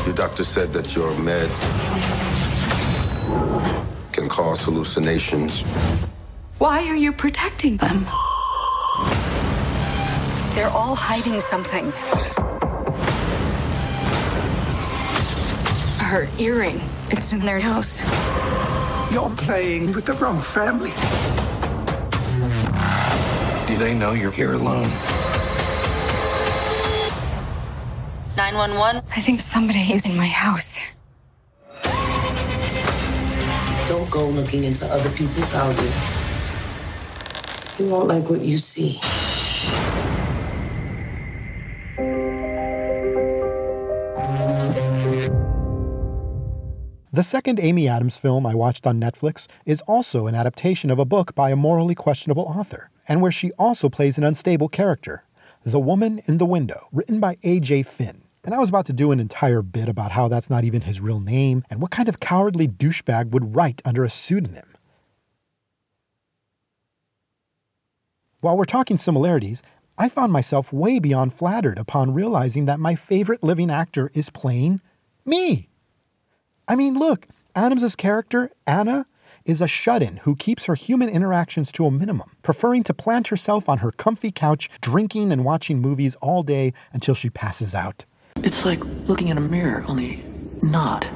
Your 0.05 0.13
doctor 0.13 0.43
said 0.43 0.71
that 0.73 0.95
your 0.95 1.11
meds 1.13 1.59
can 4.13 4.29
cause 4.29 4.63
hallucinations. 4.63 5.63
Why 6.61 6.87
are 6.89 6.95
you 6.95 7.11
protecting 7.11 7.77
them? 7.77 8.05
They're 10.53 10.69
all 10.69 10.93
hiding 10.93 11.39
something. 11.39 11.91
Her 15.97 16.29
earring. 16.37 16.79
It's 17.09 17.31
in 17.31 17.39
their 17.39 17.59
house. 17.59 18.03
You're 19.11 19.31
playing 19.37 19.93
with 19.93 20.05
the 20.05 20.13
wrong 20.13 20.39
family. 20.39 20.91
Do 23.65 23.75
they 23.79 23.95
know 23.95 24.11
you're 24.11 24.29
here 24.29 24.53
alone? 24.53 24.87
911. 28.37 29.01
I 29.09 29.21
think 29.21 29.41
somebody 29.41 29.79
is 29.91 30.05
in 30.05 30.15
my 30.15 30.27
house. 30.27 30.77
Don't 33.87 34.11
go 34.11 34.27
looking 34.29 34.65
into 34.65 34.85
other 34.85 35.09
people's 35.09 35.51
houses. 35.51 36.20
You 37.79 37.87
won't 37.87 38.07
like 38.07 38.29
what 38.29 38.41
you 38.41 38.57
see. 38.57 38.99
The 47.13 47.23
second 47.23 47.59
Amy 47.59 47.89
Adams 47.89 48.17
film 48.17 48.45
I 48.45 48.55
watched 48.55 48.87
on 48.87 48.99
Netflix 48.99 49.47
is 49.65 49.81
also 49.81 50.27
an 50.27 50.35
adaptation 50.35 50.89
of 50.89 50.97
a 50.97 51.05
book 51.05 51.35
by 51.35 51.49
a 51.49 51.57
morally 51.57 51.93
questionable 51.93 52.43
author, 52.43 52.89
and 53.07 53.21
where 53.21 53.33
she 53.33 53.51
also 53.59 53.89
plays 53.89 54.17
an 54.17 54.23
unstable 54.23 54.69
character 54.69 55.25
The 55.65 55.79
Woman 55.79 56.21
in 56.25 56.37
the 56.37 56.45
Window, 56.45 56.87
written 56.91 57.19
by 57.19 57.37
A.J. 57.43 57.83
Finn. 57.83 58.23
And 58.43 58.55
I 58.55 58.59
was 58.59 58.69
about 58.69 58.85
to 58.85 58.93
do 58.93 59.11
an 59.11 59.19
entire 59.19 59.61
bit 59.61 59.89
about 59.89 60.13
how 60.13 60.29
that's 60.29 60.49
not 60.49 60.63
even 60.63 60.81
his 60.81 61.01
real 61.01 61.19
name 61.19 61.63
and 61.69 61.81
what 61.81 61.91
kind 61.91 62.07
of 62.07 62.21
cowardly 62.21 62.67
douchebag 62.67 63.31
would 63.31 63.55
write 63.55 63.81
under 63.83 64.05
a 64.05 64.09
pseudonym. 64.09 64.70
While 68.41 68.57
we're 68.57 68.65
talking 68.65 68.97
similarities, 68.97 69.61
I 69.99 70.09
found 70.09 70.33
myself 70.33 70.73
way 70.73 70.97
beyond 70.97 71.35
flattered 71.35 71.77
upon 71.77 72.15
realizing 72.15 72.65
that 72.65 72.79
my 72.79 72.95
favorite 72.95 73.43
living 73.43 73.69
actor 73.69 74.09
is 74.15 74.31
playing 74.31 74.81
me. 75.23 75.69
I 76.67 76.75
mean, 76.75 76.97
look, 76.97 77.27
Adams's 77.55 77.95
character, 77.95 78.49
Anna, 78.65 79.05
is 79.45 79.61
a 79.61 79.67
shut 79.67 80.01
in 80.01 80.17
who 80.17 80.35
keeps 80.35 80.65
her 80.65 80.73
human 80.73 81.07
interactions 81.07 81.71
to 81.73 81.85
a 81.85 81.91
minimum, 81.91 82.31
preferring 82.41 82.83
to 82.85 82.95
plant 82.95 83.27
herself 83.27 83.69
on 83.69 83.77
her 83.79 83.91
comfy 83.91 84.31
couch, 84.31 84.71
drinking 84.81 85.31
and 85.31 85.45
watching 85.45 85.79
movies 85.79 86.15
all 86.15 86.41
day 86.41 86.73
until 86.93 87.13
she 87.13 87.29
passes 87.29 87.75
out. 87.75 88.05
It's 88.37 88.65
like 88.65 88.83
looking 89.07 89.27
in 89.27 89.37
a 89.37 89.41
mirror, 89.41 89.85
only 89.87 90.25
not. 90.63 91.07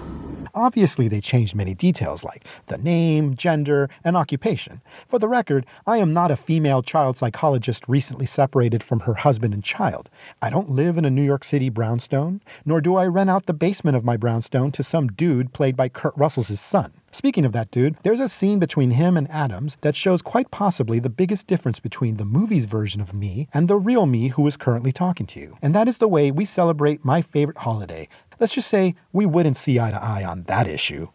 Obviously, 0.55 1.09
they 1.09 1.19
changed 1.19 1.53
many 1.53 1.73
details 1.73 2.23
like 2.23 2.45
the 2.67 2.77
name, 2.77 3.35
gender, 3.35 3.89
and 4.05 4.15
occupation. 4.15 4.81
For 5.09 5.19
the 5.19 5.27
record, 5.27 5.65
I 5.85 5.97
am 5.97 6.13
not 6.13 6.31
a 6.31 6.37
female 6.37 6.81
child 6.81 7.17
psychologist 7.17 7.83
recently 7.89 8.25
separated 8.25 8.81
from 8.81 9.01
her 9.01 9.15
husband 9.15 9.53
and 9.53 9.63
child. 9.63 10.09
I 10.41 10.49
don't 10.49 10.71
live 10.71 10.97
in 10.97 11.03
a 11.03 11.09
New 11.09 11.23
York 11.23 11.43
City 11.43 11.69
brownstone, 11.69 12.41
nor 12.63 12.79
do 12.79 12.95
I 12.95 13.05
rent 13.05 13.29
out 13.29 13.47
the 13.47 13.53
basement 13.53 13.97
of 13.97 14.05
my 14.05 14.15
brownstone 14.15 14.71
to 14.71 14.83
some 14.83 15.09
dude 15.09 15.51
played 15.51 15.75
by 15.75 15.89
Kurt 15.89 16.15
Russell's 16.15 16.57
son. 16.57 16.93
Speaking 17.15 17.45
of 17.45 17.53
that 17.53 17.71
dude, 17.71 17.95
there's 18.03 18.19
a 18.19 18.27
scene 18.27 18.59
between 18.59 18.91
him 18.91 19.15
and 19.15 19.31
Adams 19.31 19.77
that 19.79 19.95
shows 19.95 20.21
quite 20.21 20.51
possibly 20.51 20.99
the 20.99 21.09
biggest 21.09 21.47
difference 21.47 21.79
between 21.79 22.17
the 22.17 22.25
movie's 22.25 22.65
version 22.65 22.99
of 22.99 23.13
me 23.13 23.47
and 23.53 23.69
the 23.69 23.77
real 23.77 24.05
me 24.05 24.27
who 24.27 24.45
is 24.47 24.57
currently 24.57 24.91
talking 24.91 25.25
to 25.27 25.39
you. 25.39 25.57
And 25.61 25.73
that 25.73 25.87
is 25.87 25.99
the 25.99 26.09
way 26.09 26.29
we 26.29 26.43
celebrate 26.43 27.05
my 27.05 27.21
favorite 27.21 27.59
holiday, 27.59 28.09
Let's 28.39 28.53
just 28.53 28.67
say 28.67 28.95
we 29.13 29.25
wouldn't 29.25 29.55
see 29.55 29.79
eye 29.79 29.91
to 29.91 30.03
eye 30.03 30.25
on 30.25 30.43
that 30.43 30.67
issue. 30.67 31.07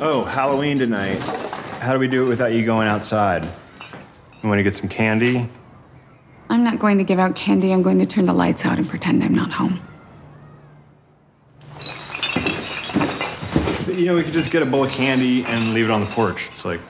Oh, 0.00 0.24
Halloween 0.24 0.78
tonight. 0.78 1.18
How 1.80 1.92
do 1.92 1.98
we 1.98 2.06
do 2.06 2.24
it 2.24 2.28
without 2.28 2.52
you 2.52 2.64
going 2.64 2.86
outside? 2.86 3.44
You 4.42 4.48
want 4.48 4.60
to 4.60 4.62
get 4.62 4.76
some 4.76 4.88
candy? 4.88 5.48
I'm 6.50 6.62
not 6.62 6.78
going 6.78 6.98
to 6.98 7.04
give 7.04 7.18
out 7.18 7.34
candy. 7.34 7.72
I'm 7.72 7.82
going 7.82 7.98
to 7.98 8.06
turn 8.06 8.26
the 8.26 8.32
lights 8.32 8.64
out 8.64 8.78
and 8.78 8.88
pretend 8.88 9.24
I'm 9.24 9.34
not 9.34 9.52
home. 9.52 9.80
You 13.88 14.06
know, 14.06 14.14
we 14.14 14.22
could 14.22 14.32
just 14.32 14.52
get 14.52 14.62
a 14.62 14.66
bowl 14.66 14.84
of 14.84 14.90
candy 14.92 15.44
and 15.44 15.74
leave 15.74 15.86
it 15.86 15.90
on 15.90 16.00
the 16.00 16.06
porch. 16.06 16.48
It's 16.48 16.64
like. 16.64 16.80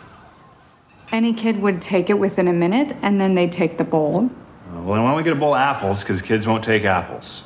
Any 1.10 1.32
kid 1.32 1.60
would 1.62 1.80
take 1.80 2.10
it 2.10 2.18
within 2.18 2.48
a 2.48 2.52
minute 2.52 2.94
and 3.00 3.18
then 3.18 3.34
they'd 3.34 3.50
take 3.50 3.78
the 3.78 3.84
bowl. 3.84 4.26
Uh, 4.26 4.82
well, 4.82 4.94
then 4.94 5.02
why 5.02 5.08
don't 5.08 5.16
we 5.16 5.22
get 5.22 5.32
a 5.32 5.36
bowl 5.36 5.54
of 5.54 5.60
apples? 5.60 6.02
Because 6.02 6.20
kids 6.20 6.46
won't 6.46 6.62
take 6.62 6.84
apples 6.84 7.44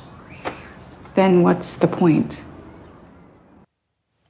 then 1.15 1.43
what's 1.43 1.75
the 1.75 1.87
point? 1.87 2.43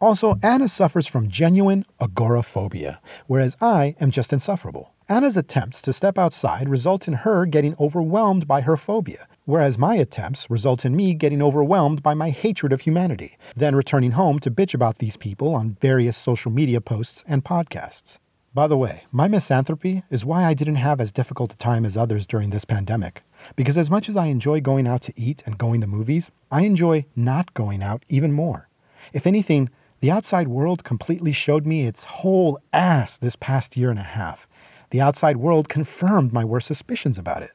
Also, 0.03 0.37
Anna 0.43 0.67
suffers 0.67 1.07
from 1.07 1.29
genuine 1.29 1.85
agoraphobia, 2.01 2.99
whereas 3.27 3.55
I 3.61 3.95
am 4.01 4.11
just 4.11 4.33
insufferable. 4.33 4.93
Anna's 5.07 5.37
attempts 5.37 5.81
to 5.83 5.93
step 5.93 6.17
outside 6.17 6.67
result 6.67 7.07
in 7.07 7.13
her 7.13 7.45
getting 7.45 7.75
overwhelmed 7.79 8.45
by 8.45 8.61
her 8.61 8.75
phobia, 8.75 9.27
whereas 9.45 9.77
my 9.77 9.95
attempts 9.95 10.49
result 10.49 10.83
in 10.83 10.95
me 10.95 11.13
getting 11.13 11.41
overwhelmed 11.41 12.03
by 12.03 12.13
my 12.13 12.31
hatred 12.31 12.73
of 12.73 12.81
humanity, 12.81 13.37
then 13.55 13.75
returning 13.75 14.11
home 14.11 14.39
to 14.39 14.51
bitch 14.51 14.73
about 14.73 14.97
these 14.97 15.15
people 15.15 15.55
on 15.55 15.77
various 15.79 16.17
social 16.17 16.51
media 16.51 16.81
posts 16.81 17.23
and 17.25 17.45
podcasts. 17.45 18.19
By 18.53 18.67
the 18.67 18.77
way, 18.77 19.03
my 19.11 19.27
misanthropy 19.27 20.03
is 20.11 20.25
why 20.25 20.43
I 20.43 20.53
didn't 20.53 20.75
have 20.75 21.01
as 21.01 21.11
difficult 21.11 21.53
a 21.53 21.57
time 21.57 21.85
as 21.85 21.97
others 21.97 22.27
during 22.27 22.51
this 22.51 22.65
pandemic. 22.65 23.23
Because 23.55 23.77
as 23.77 23.89
much 23.89 24.09
as 24.09 24.15
I 24.15 24.27
enjoy 24.27 24.61
going 24.61 24.87
out 24.87 25.01
to 25.03 25.13
eat 25.15 25.43
and 25.45 25.57
going 25.57 25.81
to 25.81 25.87
movies, 25.87 26.31
I 26.51 26.61
enjoy 26.61 27.05
not 27.15 27.53
going 27.53 27.81
out 27.83 28.03
even 28.09 28.31
more. 28.31 28.69
If 29.11 29.27
anything, 29.27 29.69
the 29.99 30.11
outside 30.11 30.47
world 30.47 30.83
completely 30.83 31.31
showed 31.31 31.65
me 31.65 31.85
its 31.85 32.03
whole 32.05 32.59
ass 32.71 33.17
this 33.17 33.35
past 33.35 33.77
year 33.77 33.89
and 33.89 33.99
a 33.99 34.03
half. 34.03 34.47
The 34.89 35.01
outside 35.01 35.37
world 35.37 35.69
confirmed 35.69 36.33
my 36.33 36.43
worst 36.43 36.67
suspicions 36.67 37.17
about 37.17 37.41
it. 37.41 37.51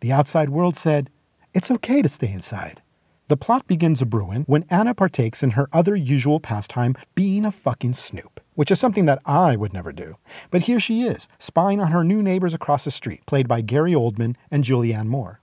The 0.00 0.12
outside 0.12 0.48
world 0.48 0.76
said, 0.76 1.10
it's 1.52 1.70
okay 1.70 2.00
to 2.00 2.08
stay 2.08 2.32
inside. 2.32 2.80
The 3.28 3.36
plot 3.36 3.66
begins 3.66 4.02
a 4.02 4.06
brewing 4.06 4.44
when 4.48 4.64
Anna 4.70 4.94
partakes 4.94 5.42
in 5.42 5.52
her 5.52 5.68
other 5.72 5.94
usual 5.94 6.40
pastime, 6.40 6.96
being 7.14 7.44
a 7.44 7.52
fucking 7.52 7.94
snoop, 7.94 8.40
which 8.60 8.70
is 8.70 8.78
something 8.78 9.06
that 9.06 9.22
I 9.24 9.56
would 9.56 9.72
never 9.72 9.90
do. 9.90 10.18
But 10.50 10.60
here 10.64 10.78
she 10.78 11.00
is, 11.04 11.28
spying 11.38 11.80
on 11.80 11.92
her 11.92 12.04
new 12.04 12.22
neighbors 12.22 12.52
across 12.52 12.84
the 12.84 12.90
street, 12.90 13.24
played 13.24 13.48
by 13.48 13.62
Gary 13.62 13.92
Oldman 13.92 14.36
and 14.50 14.64
Julianne 14.64 15.06
Moore. 15.06 15.40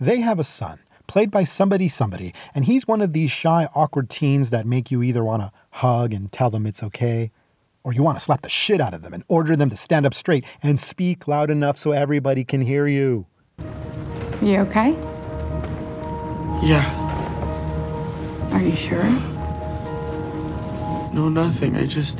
They 0.00 0.18
have 0.22 0.40
a 0.40 0.42
son, 0.42 0.80
played 1.06 1.30
by 1.30 1.44
somebody 1.44 1.88
somebody, 1.88 2.34
and 2.56 2.64
he's 2.64 2.88
one 2.88 3.02
of 3.02 3.12
these 3.12 3.30
shy, 3.30 3.68
awkward 3.76 4.10
teens 4.10 4.50
that 4.50 4.66
make 4.66 4.90
you 4.90 5.04
either 5.04 5.22
want 5.22 5.42
to 5.42 5.52
hug 5.78 6.12
and 6.12 6.32
tell 6.32 6.50
them 6.50 6.66
it's 6.66 6.82
okay, 6.82 7.30
or 7.84 7.92
you 7.92 8.02
want 8.02 8.18
to 8.18 8.24
slap 8.24 8.42
the 8.42 8.48
shit 8.48 8.80
out 8.80 8.94
of 8.94 9.02
them 9.02 9.14
and 9.14 9.22
order 9.28 9.54
them 9.54 9.70
to 9.70 9.76
stand 9.76 10.04
up 10.04 10.12
straight 10.12 10.44
and 10.60 10.80
speak 10.80 11.28
loud 11.28 11.52
enough 11.52 11.78
so 11.78 11.92
everybody 11.92 12.42
can 12.42 12.62
hear 12.62 12.88
you. 12.88 13.26
You 14.42 14.58
okay? 14.62 14.90
Yeah. 16.66 16.90
Are 18.50 18.60
you 18.60 18.74
sure? 18.74 19.04
No, 21.14 21.28
nothing. 21.28 21.76
I 21.76 21.86
just. 21.86 22.18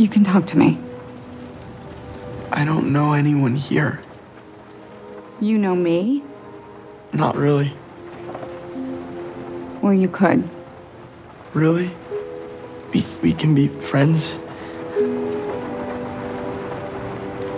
You 0.00 0.08
can 0.08 0.24
talk 0.24 0.46
to 0.46 0.56
me. 0.56 0.78
I 2.50 2.64
don't 2.64 2.90
know 2.90 3.12
anyone 3.12 3.54
here. 3.54 4.00
You 5.42 5.58
know 5.58 5.76
me? 5.76 6.24
Not 7.12 7.36
really. 7.36 7.74
Well, 9.82 9.92
you 9.92 10.08
could. 10.08 10.48
Really? 11.52 11.90
We, 12.94 13.04
we 13.20 13.34
can 13.34 13.54
be 13.54 13.68
friends? 13.68 14.36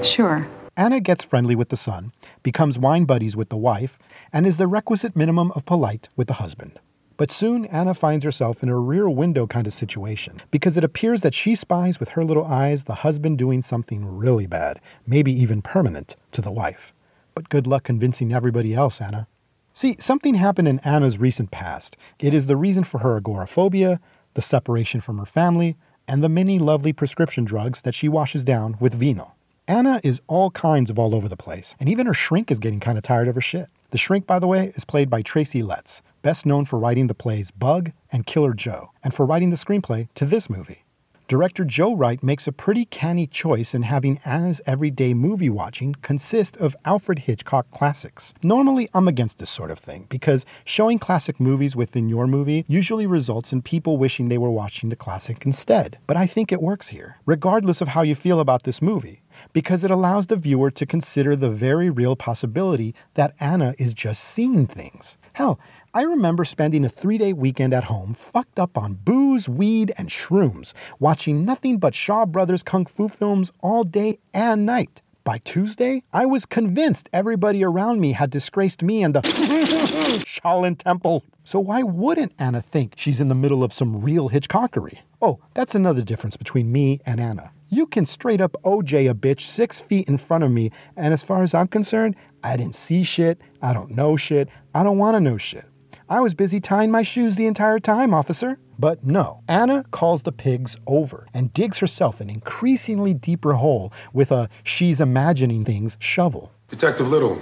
Sure. 0.02 0.48
Anna 0.76 0.98
gets 0.98 1.22
friendly 1.22 1.54
with 1.54 1.68
the 1.68 1.76
son, 1.76 2.10
becomes 2.42 2.76
wine 2.76 3.04
buddies 3.04 3.36
with 3.36 3.50
the 3.50 3.56
wife, 3.56 4.00
and 4.32 4.48
is 4.48 4.56
the 4.56 4.66
requisite 4.66 5.14
minimum 5.14 5.52
of 5.52 5.64
polite 5.64 6.08
with 6.16 6.26
the 6.26 6.34
husband. 6.34 6.80
But 7.16 7.30
soon 7.30 7.66
Anna 7.66 7.94
finds 7.94 8.24
herself 8.24 8.62
in 8.62 8.68
a 8.68 8.78
rear 8.78 9.08
window 9.08 9.46
kind 9.46 9.66
of 9.66 9.72
situation 9.72 10.40
because 10.50 10.76
it 10.76 10.84
appears 10.84 11.22
that 11.22 11.34
she 11.34 11.54
spies 11.54 12.00
with 12.00 12.10
her 12.10 12.24
little 12.24 12.44
eyes 12.44 12.84
the 12.84 12.96
husband 12.96 13.38
doing 13.38 13.62
something 13.62 14.04
really 14.04 14.46
bad, 14.46 14.80
maybe 15.06 15.32
even 15.32 15.62
permanent, 15.62 16.16
to 16.32 16.40
the 16.40 16.52
wife. 16.52 16.92
But 17.34 17.48
good 17.48 17.66
luck 17.66 17.84
convincing 17.84 18.32
everybody 18.32 18.74
else, 18.74 19.00
Anna. 19.00 19.26
See, 19.74 19.96
something 19.98 20.34
happened 20.34 20.68
in 20.68 20.80
Anna's 20.80 21.18
recent 21.18 21.50
past. 21.50 21.96
It 22.18 22.34
is 22.34 22.46
the 22.46 22.56
reason 22.56 22.84
for 22.84 22.98
her 22.98 23.16
agoraphobia, 23.16 24.00
the 24.34 24.42
separation 24.42 25.00
from 25.00 25.18
her 25.18 25.26
family, 25.26 25.76
and 26.06 26.22
the 26.22 26.28
many 26.28 26.58
lovely 26.58 26.92
prescription 26.92 27.44
drugs 27.44 27.82
that 27.82 27.94
she 27.94 28.08
washes 28.08 28.44
down 28.44 28.76
with 28.80 28.94
vino. 28.94 29.32
Anna 29.68 30.00
is 30.02 30.20
all 30.26 30.50
kinds 30.50 30.90
of 30.90 30.98
all 30.98 31.14
over 31.14 31.28
the 31.28 31.36
place, 31.36 31.74
and 31.78 31.88
even 31.88 32.06
her 32.06 32.14
shrink 32.14 32.50
is 32.50 32.58
getting 32.58 32.80
kind 32.80 32.98
of 32.98 33.04
tired 33.04 33.28
of 33.28 33.34
her 33.36 33.40
shit. 33.40 33.68
The 33.90 33.98
shrink, 33.98 34.26
by 34.26 34.38
the 34.38 34.46
way, 34.46 34.72
is 34.74 34.84
played 34.84 35.08
by 35.08 35.22
Tracy 35.22 35.62
Letts, 35.62 36.02
best 36.22 36.46
known 36.46 36.64
for 36.64 36.78
writing 36.78 37.08
the 37.08 37.14
plays 37.14 37.50
Bug 37.50 37.92
and 38.10 38.26
Killer 38.26 38.54
Joe, 38.54 38.90
and 39.02 39.12
for 39.12 39.26
writing 39.26 39.50
the 39.50 39.56
screenplay 39.56 40.08
to 40.14 40.24
this 40.24 40.48
movie. 40.48 40.84
Director 41.32 41.64
Joe 41.64 41.94
Wright 41.94 42.22
makes 42.22 42.46
a 42.46 42.52
pretty 42.52 42.84
canny 42.84 43.26
choice 43.26 43.74
in 43.74 43.84
having 43.84 44.20
Anna's 44.22 44.60
everyday 44.66 45.14
movie 45.14 45.48
watching 45.48 45.94
consist 46.02 46.58
of 46.58 46.76
Alfred 46.84 47.20
Hitchcock 47.20 47.70
classics. 47.70 48.34
Normally, 48.42 48.90
I'm 48.92 49.08
against 49.08 49.38
this 49.38 49.48
sort 49.48 49.70
of 49.70 49.78
thing 49.78 50.06
because 50.10 50.44
showing 50.64 50.98
classic 50.98 51.40
movies 51.40 51.74
within 51.74 52.10
your 52.10 52.26
movie 52.26 52.66
usually 52.68 53.06
results 53.06 53.50
in 53.50 53.62
people 53.62 53.96
wishing 53.96 54.28
they 54.28 54.36
were 54.36 54.50
watching 54.50 54.90
the 54.90 54.96
classic 54.96 55.46
instead. 55.46 55.98
But 56.06 56.18
I 56.18 56.26
think 56.26 56.52
it 56.52 56.60
works 56.60 56.88
here, 56.88 57.16
regardless 57.24 57.80
of 57.80 57.88
how 57.88 58.02
you 58.02 58.14
feel 58.14 58.38
about 58.38 58.64
this 58.64 58.82
movie, 58.82 59.22
because 59.54 59.84
it 59.84 59.90
allows 59.90 60.26
the 60.26 60.36
viewer 60.36 60.70
to 60.72 60.84
consider 60.84 61.34
the 61.34 61.50
very 61.50 61.88
real 61.88 62.14
possibility 62.14 62.94
that 63.14 63.34
Anna 63.40 63.74
is 63.78 63.94
just 63.94 64.22
seeing 64.22 64.66
things. 64.66 65.16
Hell, 65.34 65.58
I 65.94 66.02
remember 66.02 66.44
spending 66.44 66.84
a 66.84 66.90
three 66.90 67.16
day 67.16 67.32
weekend 67.32 67.72
at 67.72 67.84
home, 67.84 68.14
fucked 68.14 68.58
up 68.58 68.76
on 68.76 68.94
booze, 68.94 69.48
weed, 69.48 69.92
and 69.96 70.08
shrooms, 70.10 70.74
watching 70.98 71.44
nothing 71.44 71.78
but 71.78 71.94
Shaw 71.94 72.26
Brothers 72.26 72.62
kung 72.62 72.84
fu 72.84 73.08
films 73.08 73.50
all 73.60 73.82
day 73.82 74.18
and 74.34 74.66
night. 74.66 75.00
By 75.24 75.38
Tuesday, 75.38 76.02
I 76.12 76.26
was 76.26 76.44
convinced 76.44 77.08
everybody 77.12 77.64
around 77.64 78.00
me 78.00 78.12
had 78.12 78.30
disgraced 78.30 78.82
me 78.82 79.04
and 79.04 79.14
the 79.14 79.22
Shaolin 80.26 80.76
Temple. 80.76 81.24
So 81.44 81.60
why 81.60 81.82
wouldn't 81.82 82.32
Anna 82.38 82.60
think 82.60 82.94
she's 82.96 83.20
in 83.20 83.28
the 83.28 83.34
middle 83.34 83.62
of 83.64 83.72
some 83.72 84.02
real 84.02 84.28
Hitchcockery? 84.28 84.98
Oh, 85.22 85.38
that's 85.54 85.74
another 85.74 86.02
difference 86.02 86.36
between 86.36 86.72
me 86.72 87.00
and 87.06 87.20
Anna. 87.20 87.52
You 87.74 87.86
can 87.86 88.04
straight 88.04 88.42
up 88.42 88.52
OJ 88.64 89.10
a 89.10 89.14
bitch 89.14 89.40
six 89.40 89.80
feet 89.80 90.06
in 90.06 90.18
front 90.18 90.44
of 90.44 90.50
me, 90.50 90.70
and 90.94 91.14
as 91.14 91.22
far 91.22 91.42
as 91.42 91.54
I'm 91.54 91.68
concerned, 91.68 92.16
I 92.44 92.58
didn't 92.58 92.74
see 92.74 93.02
shit, 93.02 93.40
I 93.62 93.72
don't 93.72 93.92
know 93.92 94.14
shit, 94.14 94.50
I 94.74 94.82
don't 94.82 94.98
want 94.98 95.14
to 95.14 95.20
know 95.20 95.38
shit. 95.38 95.64
I 96.06 96.20
was 96.20 96.34
busy 96.34 96.60
tying 96.60 96.90
my 96.90 97.02
shoes 97.02 97.36
the 97.36 97.46
entire 97.46 97.78
time, 97.78 98.12
officer. 98.12 98.58
But 98.78 99.02
no, 99.06 99.40
Anna 99.48 99.84
calls 99.90 100.20
the 100.20 100.32
pigs 100.32 100.76
over 100.86 101.26
and 101.32 101.54
digs 101.54 101.78
herself 101.78 102.20
an 102.20 102.28
increasingly 102.28 103.14
deeper 103.14 103.54
hole 103.54 103.90
with 104.12 104.30
a 104.32 104.50
she's 104.64 105.00
imagining 105.00 105.64
things 105.64 105.96
shovel. 105.98 106.52
Detective 106.68 107.08
Little, 107.08 107.40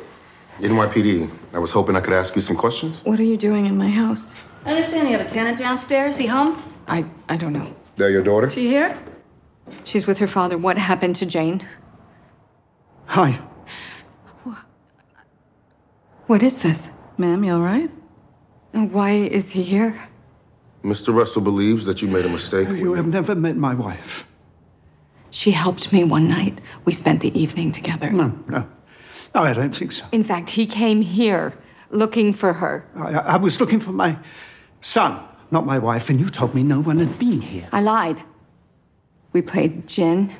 NYPD. 0.60 1.28
I 1.52 1.58
was 1.58 1.72
hoping 1.72 1.96
I 1.96 2.00
could 2.00 2.14
ask 2.14 2.36
you 2.36 2.42
some 2.42 2.54
questions. 2.54 3.00
What 3.04 3.18
are 3.18 3.24
you 3.24 3.36
doing 3.36 3.66
in 3.66 3.76
my 3.76 3.90
house? 3.90 4.36
I 4.64 4.70
understand 4.70 5.08
you 5.08 5.18
have 5.18 5.26
a 5.26 5.28
tenant 5.28 5.58
downstairs. 5.58 6.16
He 6.16 6.26
home? 6.28 6.62
I 6.86 7.04
I 7.28 7.36
don't 7.36 7.52
know. 7.52 7.74
They're 7.96 8.10
your 8.10 8.22
daughter? 8.22 8.48
She 8.48 8.68
here? 8.68 8.96
She's 9.84 10.06
with 10.06 10.18
her 10.18 10.26
father. 10.26 10.58
What 10.58 10.78
happened 10.78 11.16
to 11.16 11.26
Jane? 11.26 11.66
Hi. 13.06 13.40
What 16.26 16.42
is 16.42 16.62
this? 16.62 16.90
Ma'am, 17.18 17.42
you 17.42 17.54
all 17.54 17.60
right? 17.60 17.90
Why 18.72 19.10
is 19.10 19.50
he 19.50 19.62
here? 19.62 20.00
Mr. 20.84 21.12
Russell 21.14 21.42
believes 21.42 21.84
that 21.84 22.00
you 22.00 22.08
made 22.08 22.24
a 22.24 22.28
mistake. 22.28 22.68
You 22.68 22.94
have 22.94 23.08
never 23.08 23.34
met 23.34 23.56
my 23.56 23.74
wife. 23.74 24.24
She 25.30 25.50
helped 25.50 25.92
me 25.92 26.04
one 26.04 26.28
night. 26.28 26.60
We 26.84 26.92
spent 26.92 27.20
the 27.20 27.36
evening 27.38 27.72
together. 27.72 28.10
No, 28.10 28.32
no. 28.48 28.66
No, 29.34 29.42
I 29.42 29.52
don't 29.52 29.74
think 29.74 29.92
so. 29.92 30.04
In 30.12 30.24
fact, 30.24 30.50
he 30.50 30.66
came 30.66 31.02
here 31.02 31.52
looking 31.90 32.32
for 32.32 32.52
her. 32.52 32.86
I, 32.96 33.34
I 33.34 33.36
was 33.36 33.60
looking 33.60 33.80
for 33.80 33.92
my 33.92 34.16
son, 34.80 35.20
not 35.50 35.66
my 35.66 35.78
wife, 35.78 36.10
and 36.10 36.18
you 36.20 36.28
told 36.28 36.54
me 36.54 36.62
no 36.62 36.80
one 36.80 36.98
had 36.98 37.18
been 37.18 37.40
here. 37.40 37.68
I 37.72 37.80
lied. 37.80 38.22
We 39.32 39.42
played 39.42 39.86
gin. 39.86 40.32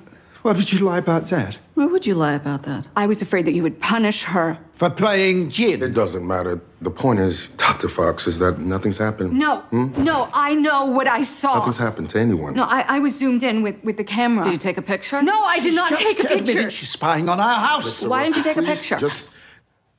Why 0.42 0.53
would 0.53 0.72
you 0.72 0.79
lie 0.79 0.96
about 0.98 1.26
that? 1.26 1.59
Why 1.74 1.85
would 1.85 2.07
you 2.07 2.14
lie 2.14 2.33
about 2.33 2.62
that? 2.62 2.88
I 2.96 3.07
was 3.07 3.20
afraid 3.20 3.44
that 3.44 3.53
you 3.53 3.62
would 3.62 3.79
punish 3.81 4.24
her. 4.24 4.59
For 4.76 4.88
playing 4.88 5.50
gin? 5.50 5.83
It 5.83 5.92
doesn't 5.92 6.26
matter. 6.26 6.62
The 6.81 6.90
point 6.90 7.20
is, 7.20 7.48
Dr. 7.59 7.90
Fox, 7.90 8.26
is 8.26 8.38
that 8.38 8.59
nothing's 8.59 8.96
happened. 8.96 9.35
No, 9.38 9.59
Hmm? 9.70 10.03
no, 10.03 10.31
I 10.33 10.55
know 10.55 10.87
what 10.87 11.07
I 11.07 11.20
saw. 11.22 11.57
Nothing's 11.57 11.76
happened 11.76 12.09
to 12.11 12.18
anyone. 12.20 12.55
No, 12.55 12.64
I, 12.64 12.87
I 12.88 12.98
was 13.00 13.14
zoomed 13.18 13.42
in 13.42 13.61
with, 13.62 13.76
with 13.85 13.98
the 13.98 14.05
camera. 14.05 14.44
Did 14.44 14.53
you 14.53 14.59
take 14.59 14.79
a 14.79 14.83
picture? 14.83 15.20
No, 15.20 15.38
I 15.44 15.57
did 15.57 15.64
She's 15.66 15.74
not 15.74 15.90
take 15.90 16.20
a 16.20 16.22
picture. 16.22 16.35
admitted 16.38 16.72
She's 16.72 16.88
spying 16.88 17.29
on 17.29 17.38
our 17.38 17.61
house. 17.61 18.03
Why 18.03 18.24
didn't 18.24 18.38
you 18.38 18.42
take 18.42 18.57
a 18.57 18.62
picture? 18.62 18.96
Just 18.96 19.29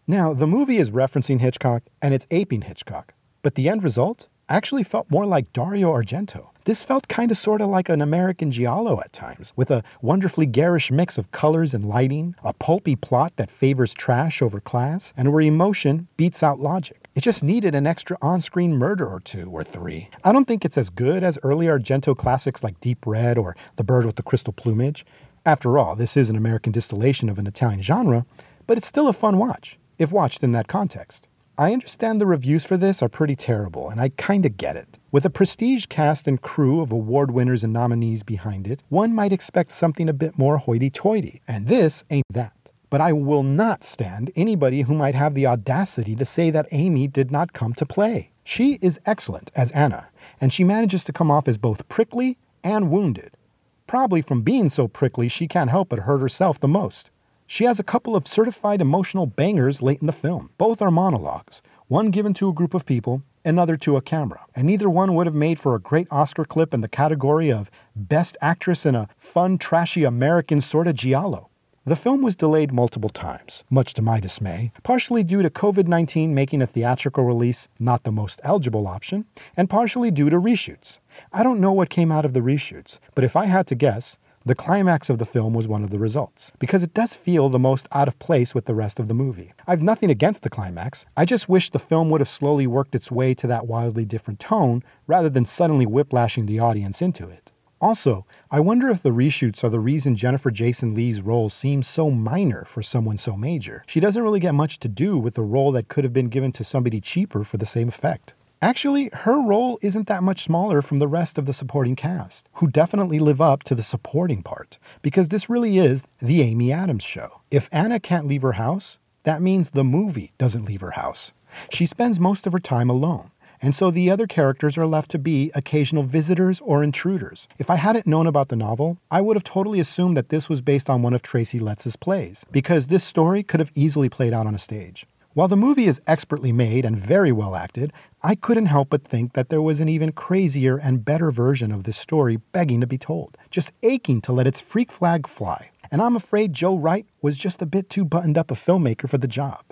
Now, 0.08 0.34
the 0.34 0.48
movie 0.48 0.78
is 0.78 0.90
referencing 0.90 1.40
Hitchcock 1.40 1.84
and 2.02 2.16
it's 2.16 2.26
aping 2.32 2.64
Hitchcock, 2.64 3.14
but 3.44 3.54
the 3.54 3.70
end 3.70 3.84
result 3.84 4.28
actually 4.50 4.84
felt 4.84 5.12
more 5.12 5.28
like 5.28 5.54
Dario 5.54 5.94
Argento. 5.94 6.48
This 6.66 6.84
felt 6.84 7.08
kind 7.08 7.32
of 7.32 7.38
sort 7.38 7.60
of 7.60 7.70
like 7.70 7.90
an 7.90 8.04
American 8.04 8.52
Giallo 8.52 9.00
at 9.00 9.12
times, 9.14 9.52
with 9.56 9.72
a 9.72 9.84
wonderfully 10.04 10.46
garish 10.46 10.92
mix 10.92 11.18
of 11.18 11.32
colors 11.32 11.74
and 11.74 11.84
lighting, 11.84 12.36
a 12.44 12.54
pulpy 12.54 12.96
plot 12.96 13.34
that 13.38 13.50
favors 13.50 13.96
trash 13.96 14.44
over 14.44 14.60
class, 14.60 15.12
and 15.18 15.34
where 15.34 15.42
emotion 15.42 16.08
beats 16.18 16.44
out 16.44 16.60
logic. 16.60 17.08
It 17.16 17.22
just 17.22 17.42
needed 17.42 17.74
an 17.74 17.88
extra 17.88 18.16
on 18.22 18.42
screen 18.42 18.74
murder 18.74 19.08
or 19.08 19.20
two 19.20 19.50
or 19.50 19.64
three. 19.64 20.10
I 20.24 20.32
don't 20.32 20.46
think 20.46 20.64
it's 20.64 20.78
as 20.78 20.92
good 20.92 21.24
as 21.24 21.40
early 21.42 21.66
Argento 21.66 22.16
classics 22.16 22.64
like 22.64 22.80
Deep 22.80 23.08
Red 23.08 23.40
or 23.40 23.56
The 23.78 23.84
Bird 23.84 24.06
with 24.06 24.16
the 24.16 24.24
Crystal 24.24 24.54
Plumage. 24.54 25.04
After 25.48 25.80
all, 25.80 25.96
this 25.96 26.16
is 26.16 26.30
an 26.30 26.36
American 26.36 26.72
distillation 26.72 27.28
of 27.28 27.40
an 27.40 27.48
Italian 27.48 27.82
genre, 27.82 28.28
but 28.68 28.78
it's 28.78 28.88
still 28.88 29.08
a 29.08 29.14
fun 29.14 29.40
watch, 29.40 29.80
if 29.98 30.12
watched 30.12 30.44
in 30.44 30.52
that 30.52 30.68
context. 30.68 31.28
I 31.62 31.74
understand 31.74 32.20
the 32.20 32.26
reviews 32.26 32.64
for 32.64 32.76
this 32.76 33.04
are 33.04 33.08
pretty 33.08 33.36
terrible, 33.36 33.88
and 33.88 34.02
I 34.02 34.10
kinda 34.10 34.50
get 34.50 34.76
it. 34.76 34.98
With 35.12 35.26
a 35.26 35.30
prestige 35.30 35.86
cast 35.86 36.28
and 36.28 36.42
crew 36.42 36.82
of 36.82 36.92
award 36.92 37.30
winners 37.30 37.64
and 37.64 37.72
nominees 37.72 38.24
behind 38.24 38.66
it, 38.66 38.82
one 38.90 39.14
might 39.14 39.32
expect 39.32 39.72
something 39.72 40.10
a 40.10 40.14
bit 40.14 40.40
more 40.40 40.58
hoity 40.58 40.90
toity, 40.90 41.40
and 41.48 41.68
this 41.68 42.04
ain't 42.10 42.26
that. 42.32 42.54
But 42.90 43.00
I 43.00 43.14
will 43.14 43.44
not 43.44 43.84
stand 43.84 44.32
anybody 44.36 44.82
who 44.82 44.96
might 44.96 45.14
have 45.14 45.36
the 45.36 45.46
audacity 45.46 46.16
to 46.16 46.26
say 46.26 46.50
that 46.50 46.68
Amy 46.72 47.08
did 47.08 47.30
not 47.30 47.54
come 47.54 47.74
to 47.76 47.86
play. 47.86 48.32
She 48.44 48.80
is 48.82 49.00
excellent 49.06 49.52
as 49.56 49.70
Anna, 49.70 50.08
and 50.42 50.52
she 50.52 50.64
manages 50.64 51.04
to 51.04 51.14
come 51.14 51.30
off 51.30 51.48
as 51.48 51.60
both 51.60 51.88
prickly 51.88 52.40
and 52.64 52.90
wounded. 52.90 53.38
Probably 53.86 54.24
from 54.24 54.42
being 54.42 54.72
so 54.72 54.88
prickly, 54.88 55.28
she 55.28 55.48
can't 55.48 55.70
help 55.70 55.90
but 55.90 56.00
hurt 56.00 56.22
herself 56.22 56.60
the 56.60 56.68
most. 56.68 57.12
She 57.54 57.66
has 57.66 57.82
a 57.82 57.84
couple 57.84 58.16
of 58.16 58.30
certified 58.30 58.80
emotional 58.80 59.26
bangers 59.26 59.82
late 59.82 60.00
in 60.00 60.08
the 60.08 60.14
film. 60.14 60.52
Both 60.58 60.82
are 60.82 60.90
monologues, 60.90 61.62
one 61.90 62.10
given 62.10 62.34
to 62.36 62.48
a 62.48 62.54
group 62.54 62.74
of 62.74 62.86
people, 62.86 63.24
another 63.44 63.76
to 63.76 63.98
a 63.98 64.02
camera. 64.02 64.46
And 64.56 64.68
neither 64.68 64.90
one 64.90 65.16
would 65.16 65.28
have 65.28 65.36
made 65.36 65.60
for 65.60 65.76
a 65.76 65.80
great 65.82 66.08
Oscar 66.12 66.46
clip 66.46 66.74
in 66.74 66.80
the 66.80 66.88
category 66.88 67.52
of 67.52 67.70
Best 67.94 68.38
Actress 68.42 68.86
in 68.86 68.96
a 68.96 69.10
Fun, 69.18 69.58
Trashy 69.58 70.06
American 70.06 70.62
sort 70.62 70.88
of 70.88 70.96
Giallo. 70.96 71.50
The 71.84 71.98
film 71.98 72.22
was 72.22 72.38
delayed 72.38 72.72
multiple 72.72 73.10
times, 73.10 73.66
much 73.70 73.94
to 73.96 74.02
my 74.02 74.22
dismay, 74.22 74.72
partially 74.84 75.22
due 75.22 75.42
to 75.42 75.50
COVID 75.50 75.90
19 75.90 76.34
making 76.34 76.62
a 76.62 76.68
theatrical 76.68 77.26
release 77.26 77.68
not 77.78 78.04
the 78.04 78.14
most 78.14 78.40
eligible 78.46 78.88
option, 78.88 79.26
and 79.58 79.70
partially 79.70 80.10
due 80.10 80.30
to 80.30 80.40
reshoots. 80.40 81.00
I 81.34 81.44
don't 81.44 81.60
know 81.60 81.74
what 81.74 81.90
came 81.90 82.14
out 82.14 82.24
of 82.24 82.32
the 82.32 82.40
reshoots, 82.40 83.00
but 83.14 83.26
if 83.26 83.36
I 83.36 83.48
had 83.48 83.68
to 83.68 83.76
guess, 83.76 84.18
the 84.44 84.56
climax 84.56 85.10
of 85.10 85.20
the 85.20 85.26
film 85.26 85.54
was 85.54 85.68
one 85.68 85.84
of 85.84 85.92
the 85.92 86.00
results, 86.00 86.52
because 86.58 86.82
it 86.82 86.94
does 86.94 87.16
feel 87.16 87.50
the 87.50 87.60
most 87.60 87.88
out 87.92 88.08
of 88.08 88.18
place 88.18 88.56
with 88.56 88.66
the 88.66 88.74
rest 88.74 89.00
of 89.00 89.08
the 89.08 89.14
movie. 89.14 89.54
I've 89.68 89.84
nothing 89.84 90.10
against 90.10 90.42
the 90.42 90.50
climax, 90.50 91.06
I 91.16 91.26
just 91.26 91.48
wish 91.48 91.70
the 91.70 91.78
film 91.78 92.10
would 92.10 92.22
have 92.22 92.30
slowly 92.30 92.66
worked 92.66 92.96
its 92.96 93.12
way 93.12 93.34
to 93.36 93.48
that 93.48 93.68
wildly 93.68 94.06
different 94.06 94.40
tone 94.40 94.84
rather 95.06 95.30
than 95.30 95.46
suddenly 95.46 95.86
whiplashing 95.86 96.48
the 96.48 96.60
audience 96.60 97.02
into 97.02 97.30
it. 97.30 97.52
Also, 97.80 98.28
I 98.52 98.60
wonder 98.60 98.90
if 98.90 99.02
the 99.02 99.10
reshoots 99.10 99.64
are 99.64 99.70
the 99.70 99.80
reason 99.80 100.16
Jennifer 100.16 100.52
Jason 100.52 100.94
Lee's 100.94 101.22
role 101.22 101.50
seems 101.50 101.88
so 101.88 102.12
minor 102.12 102.64
for 102.66 102.84
someone 102.84 103.18
so 103.18 103.36
major. 103.36 103.84
She 103.88 104.00
doesn't 104.00 104.22
really 104.22 104.40
get 104.40 104.54
much 104.54 104.80
to 104.80 104.88
do 104.88 105.18
with 105.18 105.34
the 105.34 105.42
role 105.42 105.72
that 105.72 105.88
could 105.88 106.04
have 106.04 106.14
been 106.14 106.30
given 106.30 106.52
to 106.54 106.64
somebody 106.64 107.02
cheaper 107.02 107.44
for 107.44 107.58
the 107.58 107.66
same 107.66 107.88
effect. 107.88 108.36
Actually, 108.64 109.10
her 109.14 109.42
role 109.42 109.80
isn't 109.82 110.08
that 110.08 110.22
much 110.22 110.44
smaller 110.44 110.84
from 110.84 111.00
the 111.00 111.08
rest 111.08 111.40
of 111.40 111.48
the 111.48 111.54
supporting 111.54 111.96
cast, 111.96 112.48
who 112.54 112.68
definitely 112.68 113.18
live 113.18 113.42
up 113.42 113.64
to 113.64 113.74
the 113.74 113.82
supporting 113.82 114.44
part, 114.44 114.78
because 115.02 115.30
this 115.30 115.50
really 115.50 115.80
is 115.80 116.04
the 116.22 116.44
Amy 116.44 116.72
Adams 116.72 117.04
show. 117.04 117.42
If 117.50 117.68
Anna 117.72 118.00
can't 118.00 118.28
leave 118.28 118.44
her 118.44 118.54
house, 118.54 119.00
that 119.24 119.42
means 119.42 119.72
the 119.72 119.84
movie 119.84 120.34
doesn't 120.38 120.66
leave 120.66 120.82
her 120.82 120.92
house. 120.92 121.32
She 121.72 121.88
spends 121.88 122.20
most 122.20 122.46
of 122.46 122.54
her 122.54 122.60
time 122.60 122.88
alone, 122.88 123.32
and 123.64 123.74
so 123.74 123.90
the 123.90 124.12
other 124.12 124.28
characters 124.28 124.78
are 124.78 124.86
left 124.86 125.10
to 125.12 125.18
be 125.18 125.52
occasional 125.56 126.04
visitors 126.04 126.62
or 126.64 126.84
intruders. 126.84 127.48
If 127.58 127.72
I 127.72 127.78
hadn't 127.78 128.06
known 128.06 128.28
about 128.28 128.50
the 128.50 128.56
novel, 128.56 129.00
I 129.10 129.22
would 129.22 129.36
have 129.36 129.44
totally 129.44 129.80
assumed 129.80 130.16
that 130.18 130.30
this 130.30 130.50
was 130.50 130.62
based 130.62 130.88
on 130.88 131.02
one 131.02 131.16
of 131.16 131.24
Tracy 131.24 131.58
Letts' 131.58 131.96
plays, 131.96 132.46
because 132.52 132.88
this 132.88 133.04
story 133.04 133.42
could 133.42 133.60
have 133.60 133.72
easily 133.74 134.08
played 134.08 134.34
out 134.34 134.46
on 134.46 134.54
a 134.54 134.60
stage. 134.60 135.08
While 135.34 135.48
the 135.48 135.56
movie 135.56 135.86
is 135.86 136.02
expertly 136.08 136.52
made 136.52 136.84
and 136.84 136.98
very 136.98 137.32
well 137.32 137.56
acted, 137.56 137.94
I 138.22 138.36
couldn't 138.36 138.66
help 138.66 138.90
but 138.90 139.06
think 139.06 139.32
that 139.32 139.48
there 139.48 139.62
was 139.62 139.80
an 139.80 139.88
even 139.88 140.12
crazier 140.12 140.76
and 140.76 141.06
better 141.06 141.32
version 141.32 141.72
of 141.72 141.84
this 141.84 141.96
story 141.96 142.36
begging 142.52 142.82
to 142.82 142.88
be 142.88 142.98
told, 142.98 143.38
just 143.50 143.72
aching 143.82 144.20
to 144.22 144.34
let 144.34 144.46
its 144.46 144.60
freak 144.60 144.92
flag 144.92 145.28
fly. 145.28 145.72
And 145.90 146.02
I'm 146.02 146.18
afraid 146.18 146.52
Joe 146.52 146.76
Wright 146.76 147.06
was 147.22 147.38
just 147.38 147.62
a 147.62 147.66
bit 147.66 147.90
too 147.90 148.04
buttoned 148.04 148.38
up 148.38 148.52
a 148.52 148.56
filmmaker 148.56 149.10
for 149.10 149.18
the 149.18 149.28
job. 149.28 149.64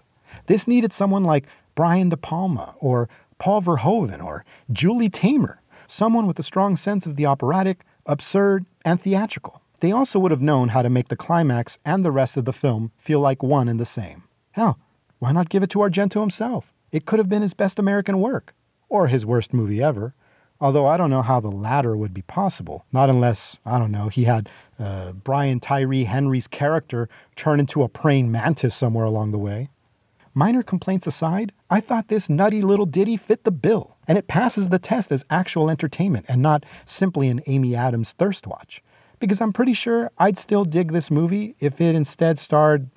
This 0.45 0.65
needed 0.65 0.93
someone 0.93 1.25
like 1.25 1.45
Brian 1.75 2.07
De 2.07 2.15
Palma 2.15 2.75
or 2.79 3.09
Paul 3.37 3.61
Verhoeven 3.61 4.23
or 4.23 4.45
Julie 4.71 5.09
Taymor, 5.09 5.57
someone 5.87 6.25
with 6.25 6.39
a 6.39 6.43
strong 6.43 6.77
sense 6.77 7.05
of 7.05 7.17
the 7.17 7.25
operatic, 7.25 7.83
absurd, 8.05 8.65
and 8.85 9.01
theatrical. 9.01 9.61
They 9.81 9.91
also 9.91 10.19
would 10.19 10.31
have 10.31 10.41
known 10.41 10.69
how 10.69 10.83
to 10.83 10.89
make 10.89 11.09
the 11.09 11.17
climax 11.17 11.79
and 11.83 12.05
the 12.05 12.11
rest 12.11 12.37
of 12.37 12.45
the 12.45 12.53
film 12.53 12.91
feel 12.97 13.19
like 13.19 13.43
one 13.43 13.67
and 13.67 13.79
the 13.79 13.85
same. 13.85 14.23
Hell, 14.51 14.79
why 15.19 15.31
not 15.31 15.49
give 15.49 15.63
it 15.63 15.69
to 15.71 15.79
Argento 15.79 16.21
himself? 16.21 16.73
It 16.91 17.05
could 17.05 17.19
have 17.19 17.29
been 17.29 17.41
his 17.41 17.53
best 17.53 17.77
American 17.77 18.19
work, 18.19 18.53
or 18.87 19.07
his 19.07 19.25
worst 19.25 19.53
movie 19.53 19.83
ever. 19.83 20.13
Although 20.61 20.87
I 20.87 20.97
don't 20.97 21.09
know 21.09 21.21
how 21.21 21.39
the 21.39 21.51
latter 21.51 21.95
would 21.95 22.13
be 22.13 22.23
possible, 22.23 22.85
not 22.91 23.09
unless, 23.09 23.57
I 23.65 23.79
don't 23.79 23.91
know, 23.91 24.09
he 24.09 24.25
had 24.25 24.49
uh, 24.77 25.13
Brian 25.13 25.59
Tyree 25.61 26.03
Henry's 26.03 26.47
character 26.47 27.07
turn 27.35 27.61
into 27.61 27.83
a 27.83 27.87
praying 27.87 28.31
mantis 28.31 28.75
somewhere 28.75 29.05
along 29.05 29.31
the 29.31 29.37
way. 29.37 29.69
Minor 30.33 30.63
complaints 30.63 31.07
aside, 31.07 31.53
I 31.69 31.79
thought 31.79 32.07
this 32.07 32.29
nutty 32.29 32.61
little 32.61 32.85
ditty 32.85 33.15
fit 33.15 33.45
the 33.45 33.51
bill, 33.51 33.95
and 34.07 34.17
it 34.17 34.27
passes 34.27 34.69
the 34.69 34.79
test 34.79 35.11
as 35.11 35.25
actual 35.29 35.69
entertainment 35.69 36.25
and 36.27 36.41
not 36.41 36.65
simply 36.85 37.29
an 37.29 37.41
Amy 37.47 37.75
Adams 37.75 38.11
thirst 38.13 38.45
watch. 38.45 38.83
Because 39.19 39.41
I'm 39.41 39.53
pretty 39.53 39.73
sure 39.73 40.11
I'd 40.17 40.37
still 40.37 40.65
dig 40.65 40.91
this 40.91 41.11
movie 41.11 41.55
if 41.59 41.81
it 41.81 41.95
instead 41.95 42.37
starred 42.37 42.89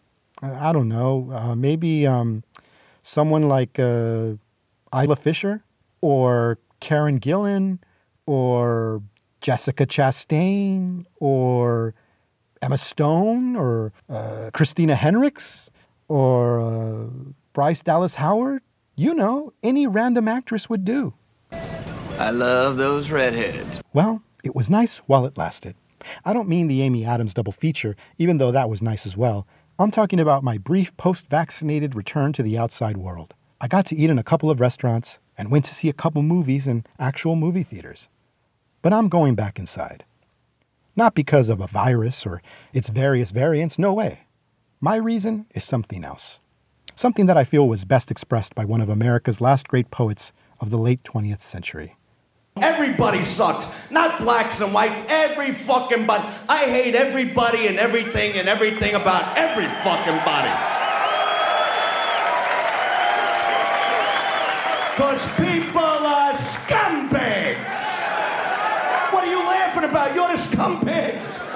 I 0.43 0.73
don't 0.73 0.89
know, 0.89 1.31
uh, 1.33 1.55
maybe 1.55 2.05
um, 2.07 2.43
someone 3.03 3.49
like 3.49 3.79
uh, 3.79 4.33
Isla 4.93 5.17
Fisher 5.17 5.63
or 6.01 6.59
Karen 6.81 7.21
Gillan 7.21 7.79
or 8.27 9.03
Jessica 9.41 9.87
Chastain 9.87 11.05
or 11.21 11.95
Emma 12.61 12.77
Stone 12.79 13.55
or 13.55 13.93
uh, 14.09 14.51
Christina 14.53 14.97
Hendricks 14.97 15.71
or 16.09 16.61
uh, 16.61 17.07
Bryce 17.53 17.83
Dallas 17.83 18.17
Howard. 18.17 18.63
You 18.97 19.15
know, 19.15 19.53
any 19.63 19.87
random 19.87 20.27
actress 20.27 20.69
would 20.69 20.85
do. 20.85 21.15
I 22.19 22.31
love 22.31 22.77
those 22.77 23.11
redheads. 23.11 23.81
Well, 23.93 24.23
it 24.45 24.55
was 24.55 24.69
nice 24.69 24.99
while 25.07 25.25
it 25.25 25.39
lasted. 25.39 25.77
I 26.25 26.33
don't 26.33 26.49
mean 26.49 26.67
the 26.67 26.83
Amy 26.83 27.05
Adams 27.05 27.33
double 27.33 27.53
feature, 27.53 27.97
even 28.19 28.39
though 28.39 28.51
that 28.51 28.69
was 28.69 28.83
nice 28.83 29.07
as 29.07 29.17
well. 29.17 29.47
I'm 29.79 29.91
talking 29.91 30.21
about 30.21 30.45
my 30.45 30.59
brief 30.59 30.95
post 30.99 31.27
vaccinated 31.29 31.95
return 31.95 32.35
to 32.35 32.43
the 32.43 32.59
outside 32.59 32.99
world. 32.99 33.33
I 33.59 33.69
got 33.69 33.87
to 33.87 33.97
eat 33.97 34.11
in 34.11 34.19
a 34.19 34.23
couple 34.23 34.51
of 34.51 34.61
restaurants 34.61 35.19
and 35.39 35.51
went 35.51 35.65
to 35.65 35.75
see 35.75 35.89
a 35.89 35.95
couple 35.95 36.23
movies 36.23 36.67
in 36.67 36.85
actual 36.99 37.37
movie 37.37 37.63
theaters. 37.63 38.09
But 38.83 38.93
I'm 38.93 39.09
going 39.09 39.35
back 39.35 39.59
inside. 39.59 40.05
Not 40.95 41.15
because 41.15 41.49
of 41.49 41.61
a 41.61 41.69
virus 41.69 42.27
or 42.27 42.43
its 42.75 42.91
various 42.91 43.31
variants, 43.31 43.79
no 43.79 43.95
way. 43.95 44.27
My 44.79 44.97
reason 44.97 45.47
is 45.55 45.65
something 45.65 46.05
else. 46.05 46.39
Something 46.95 47.25
that 47.25 47.39
I 47.39 47.45
feel 47.45 47.67
was 47.67 47.87
best 47.87 48.11
expressed 48.11 48.55
by 48.55 48.67
one 48.67 48.83
of 48.83 48.91
America's 48.91 49.41
last 49.41 49.69
great 49.69 49.91
poets 49.91 50.33
of 50.61 50.69
the 50.69 50.79
late 50.79 51.03
20th 51.03 51.41
century. 51.41 51.97
Everybody 52.57 53.25
sucks. 53.25 53.69
Not 53.91 54.21
blacks 54.21 54.61
and 54.61 54.75
whites. 54.75 55.01
Every 55.09 55.53
fucking 55.53 56.07
body. 56.07 56.25
I 56.49 56.65
hate 56.65 56.95
everybody 56.95 57.67
and 57.67 57.79
everything 57.79 58.35
and 58.35 58.49
everything 58.49 58.95
about 58.95 59.37
every 59.37 59.67
fucking 59.83 60.19
body. 60.25 60.53
Because 64.95 65.27
people 65.37 65.83
are 65.83 66.35
scumbags. 66.35 67.59
What 69.13 69.25
are 69.25 69.31
you 69.31 69.39
laughing 69.39 69.85
about? 69.85 70.15
You're 70.15 70.29
the 70.29 70.35
scumbags. 70.35 71.52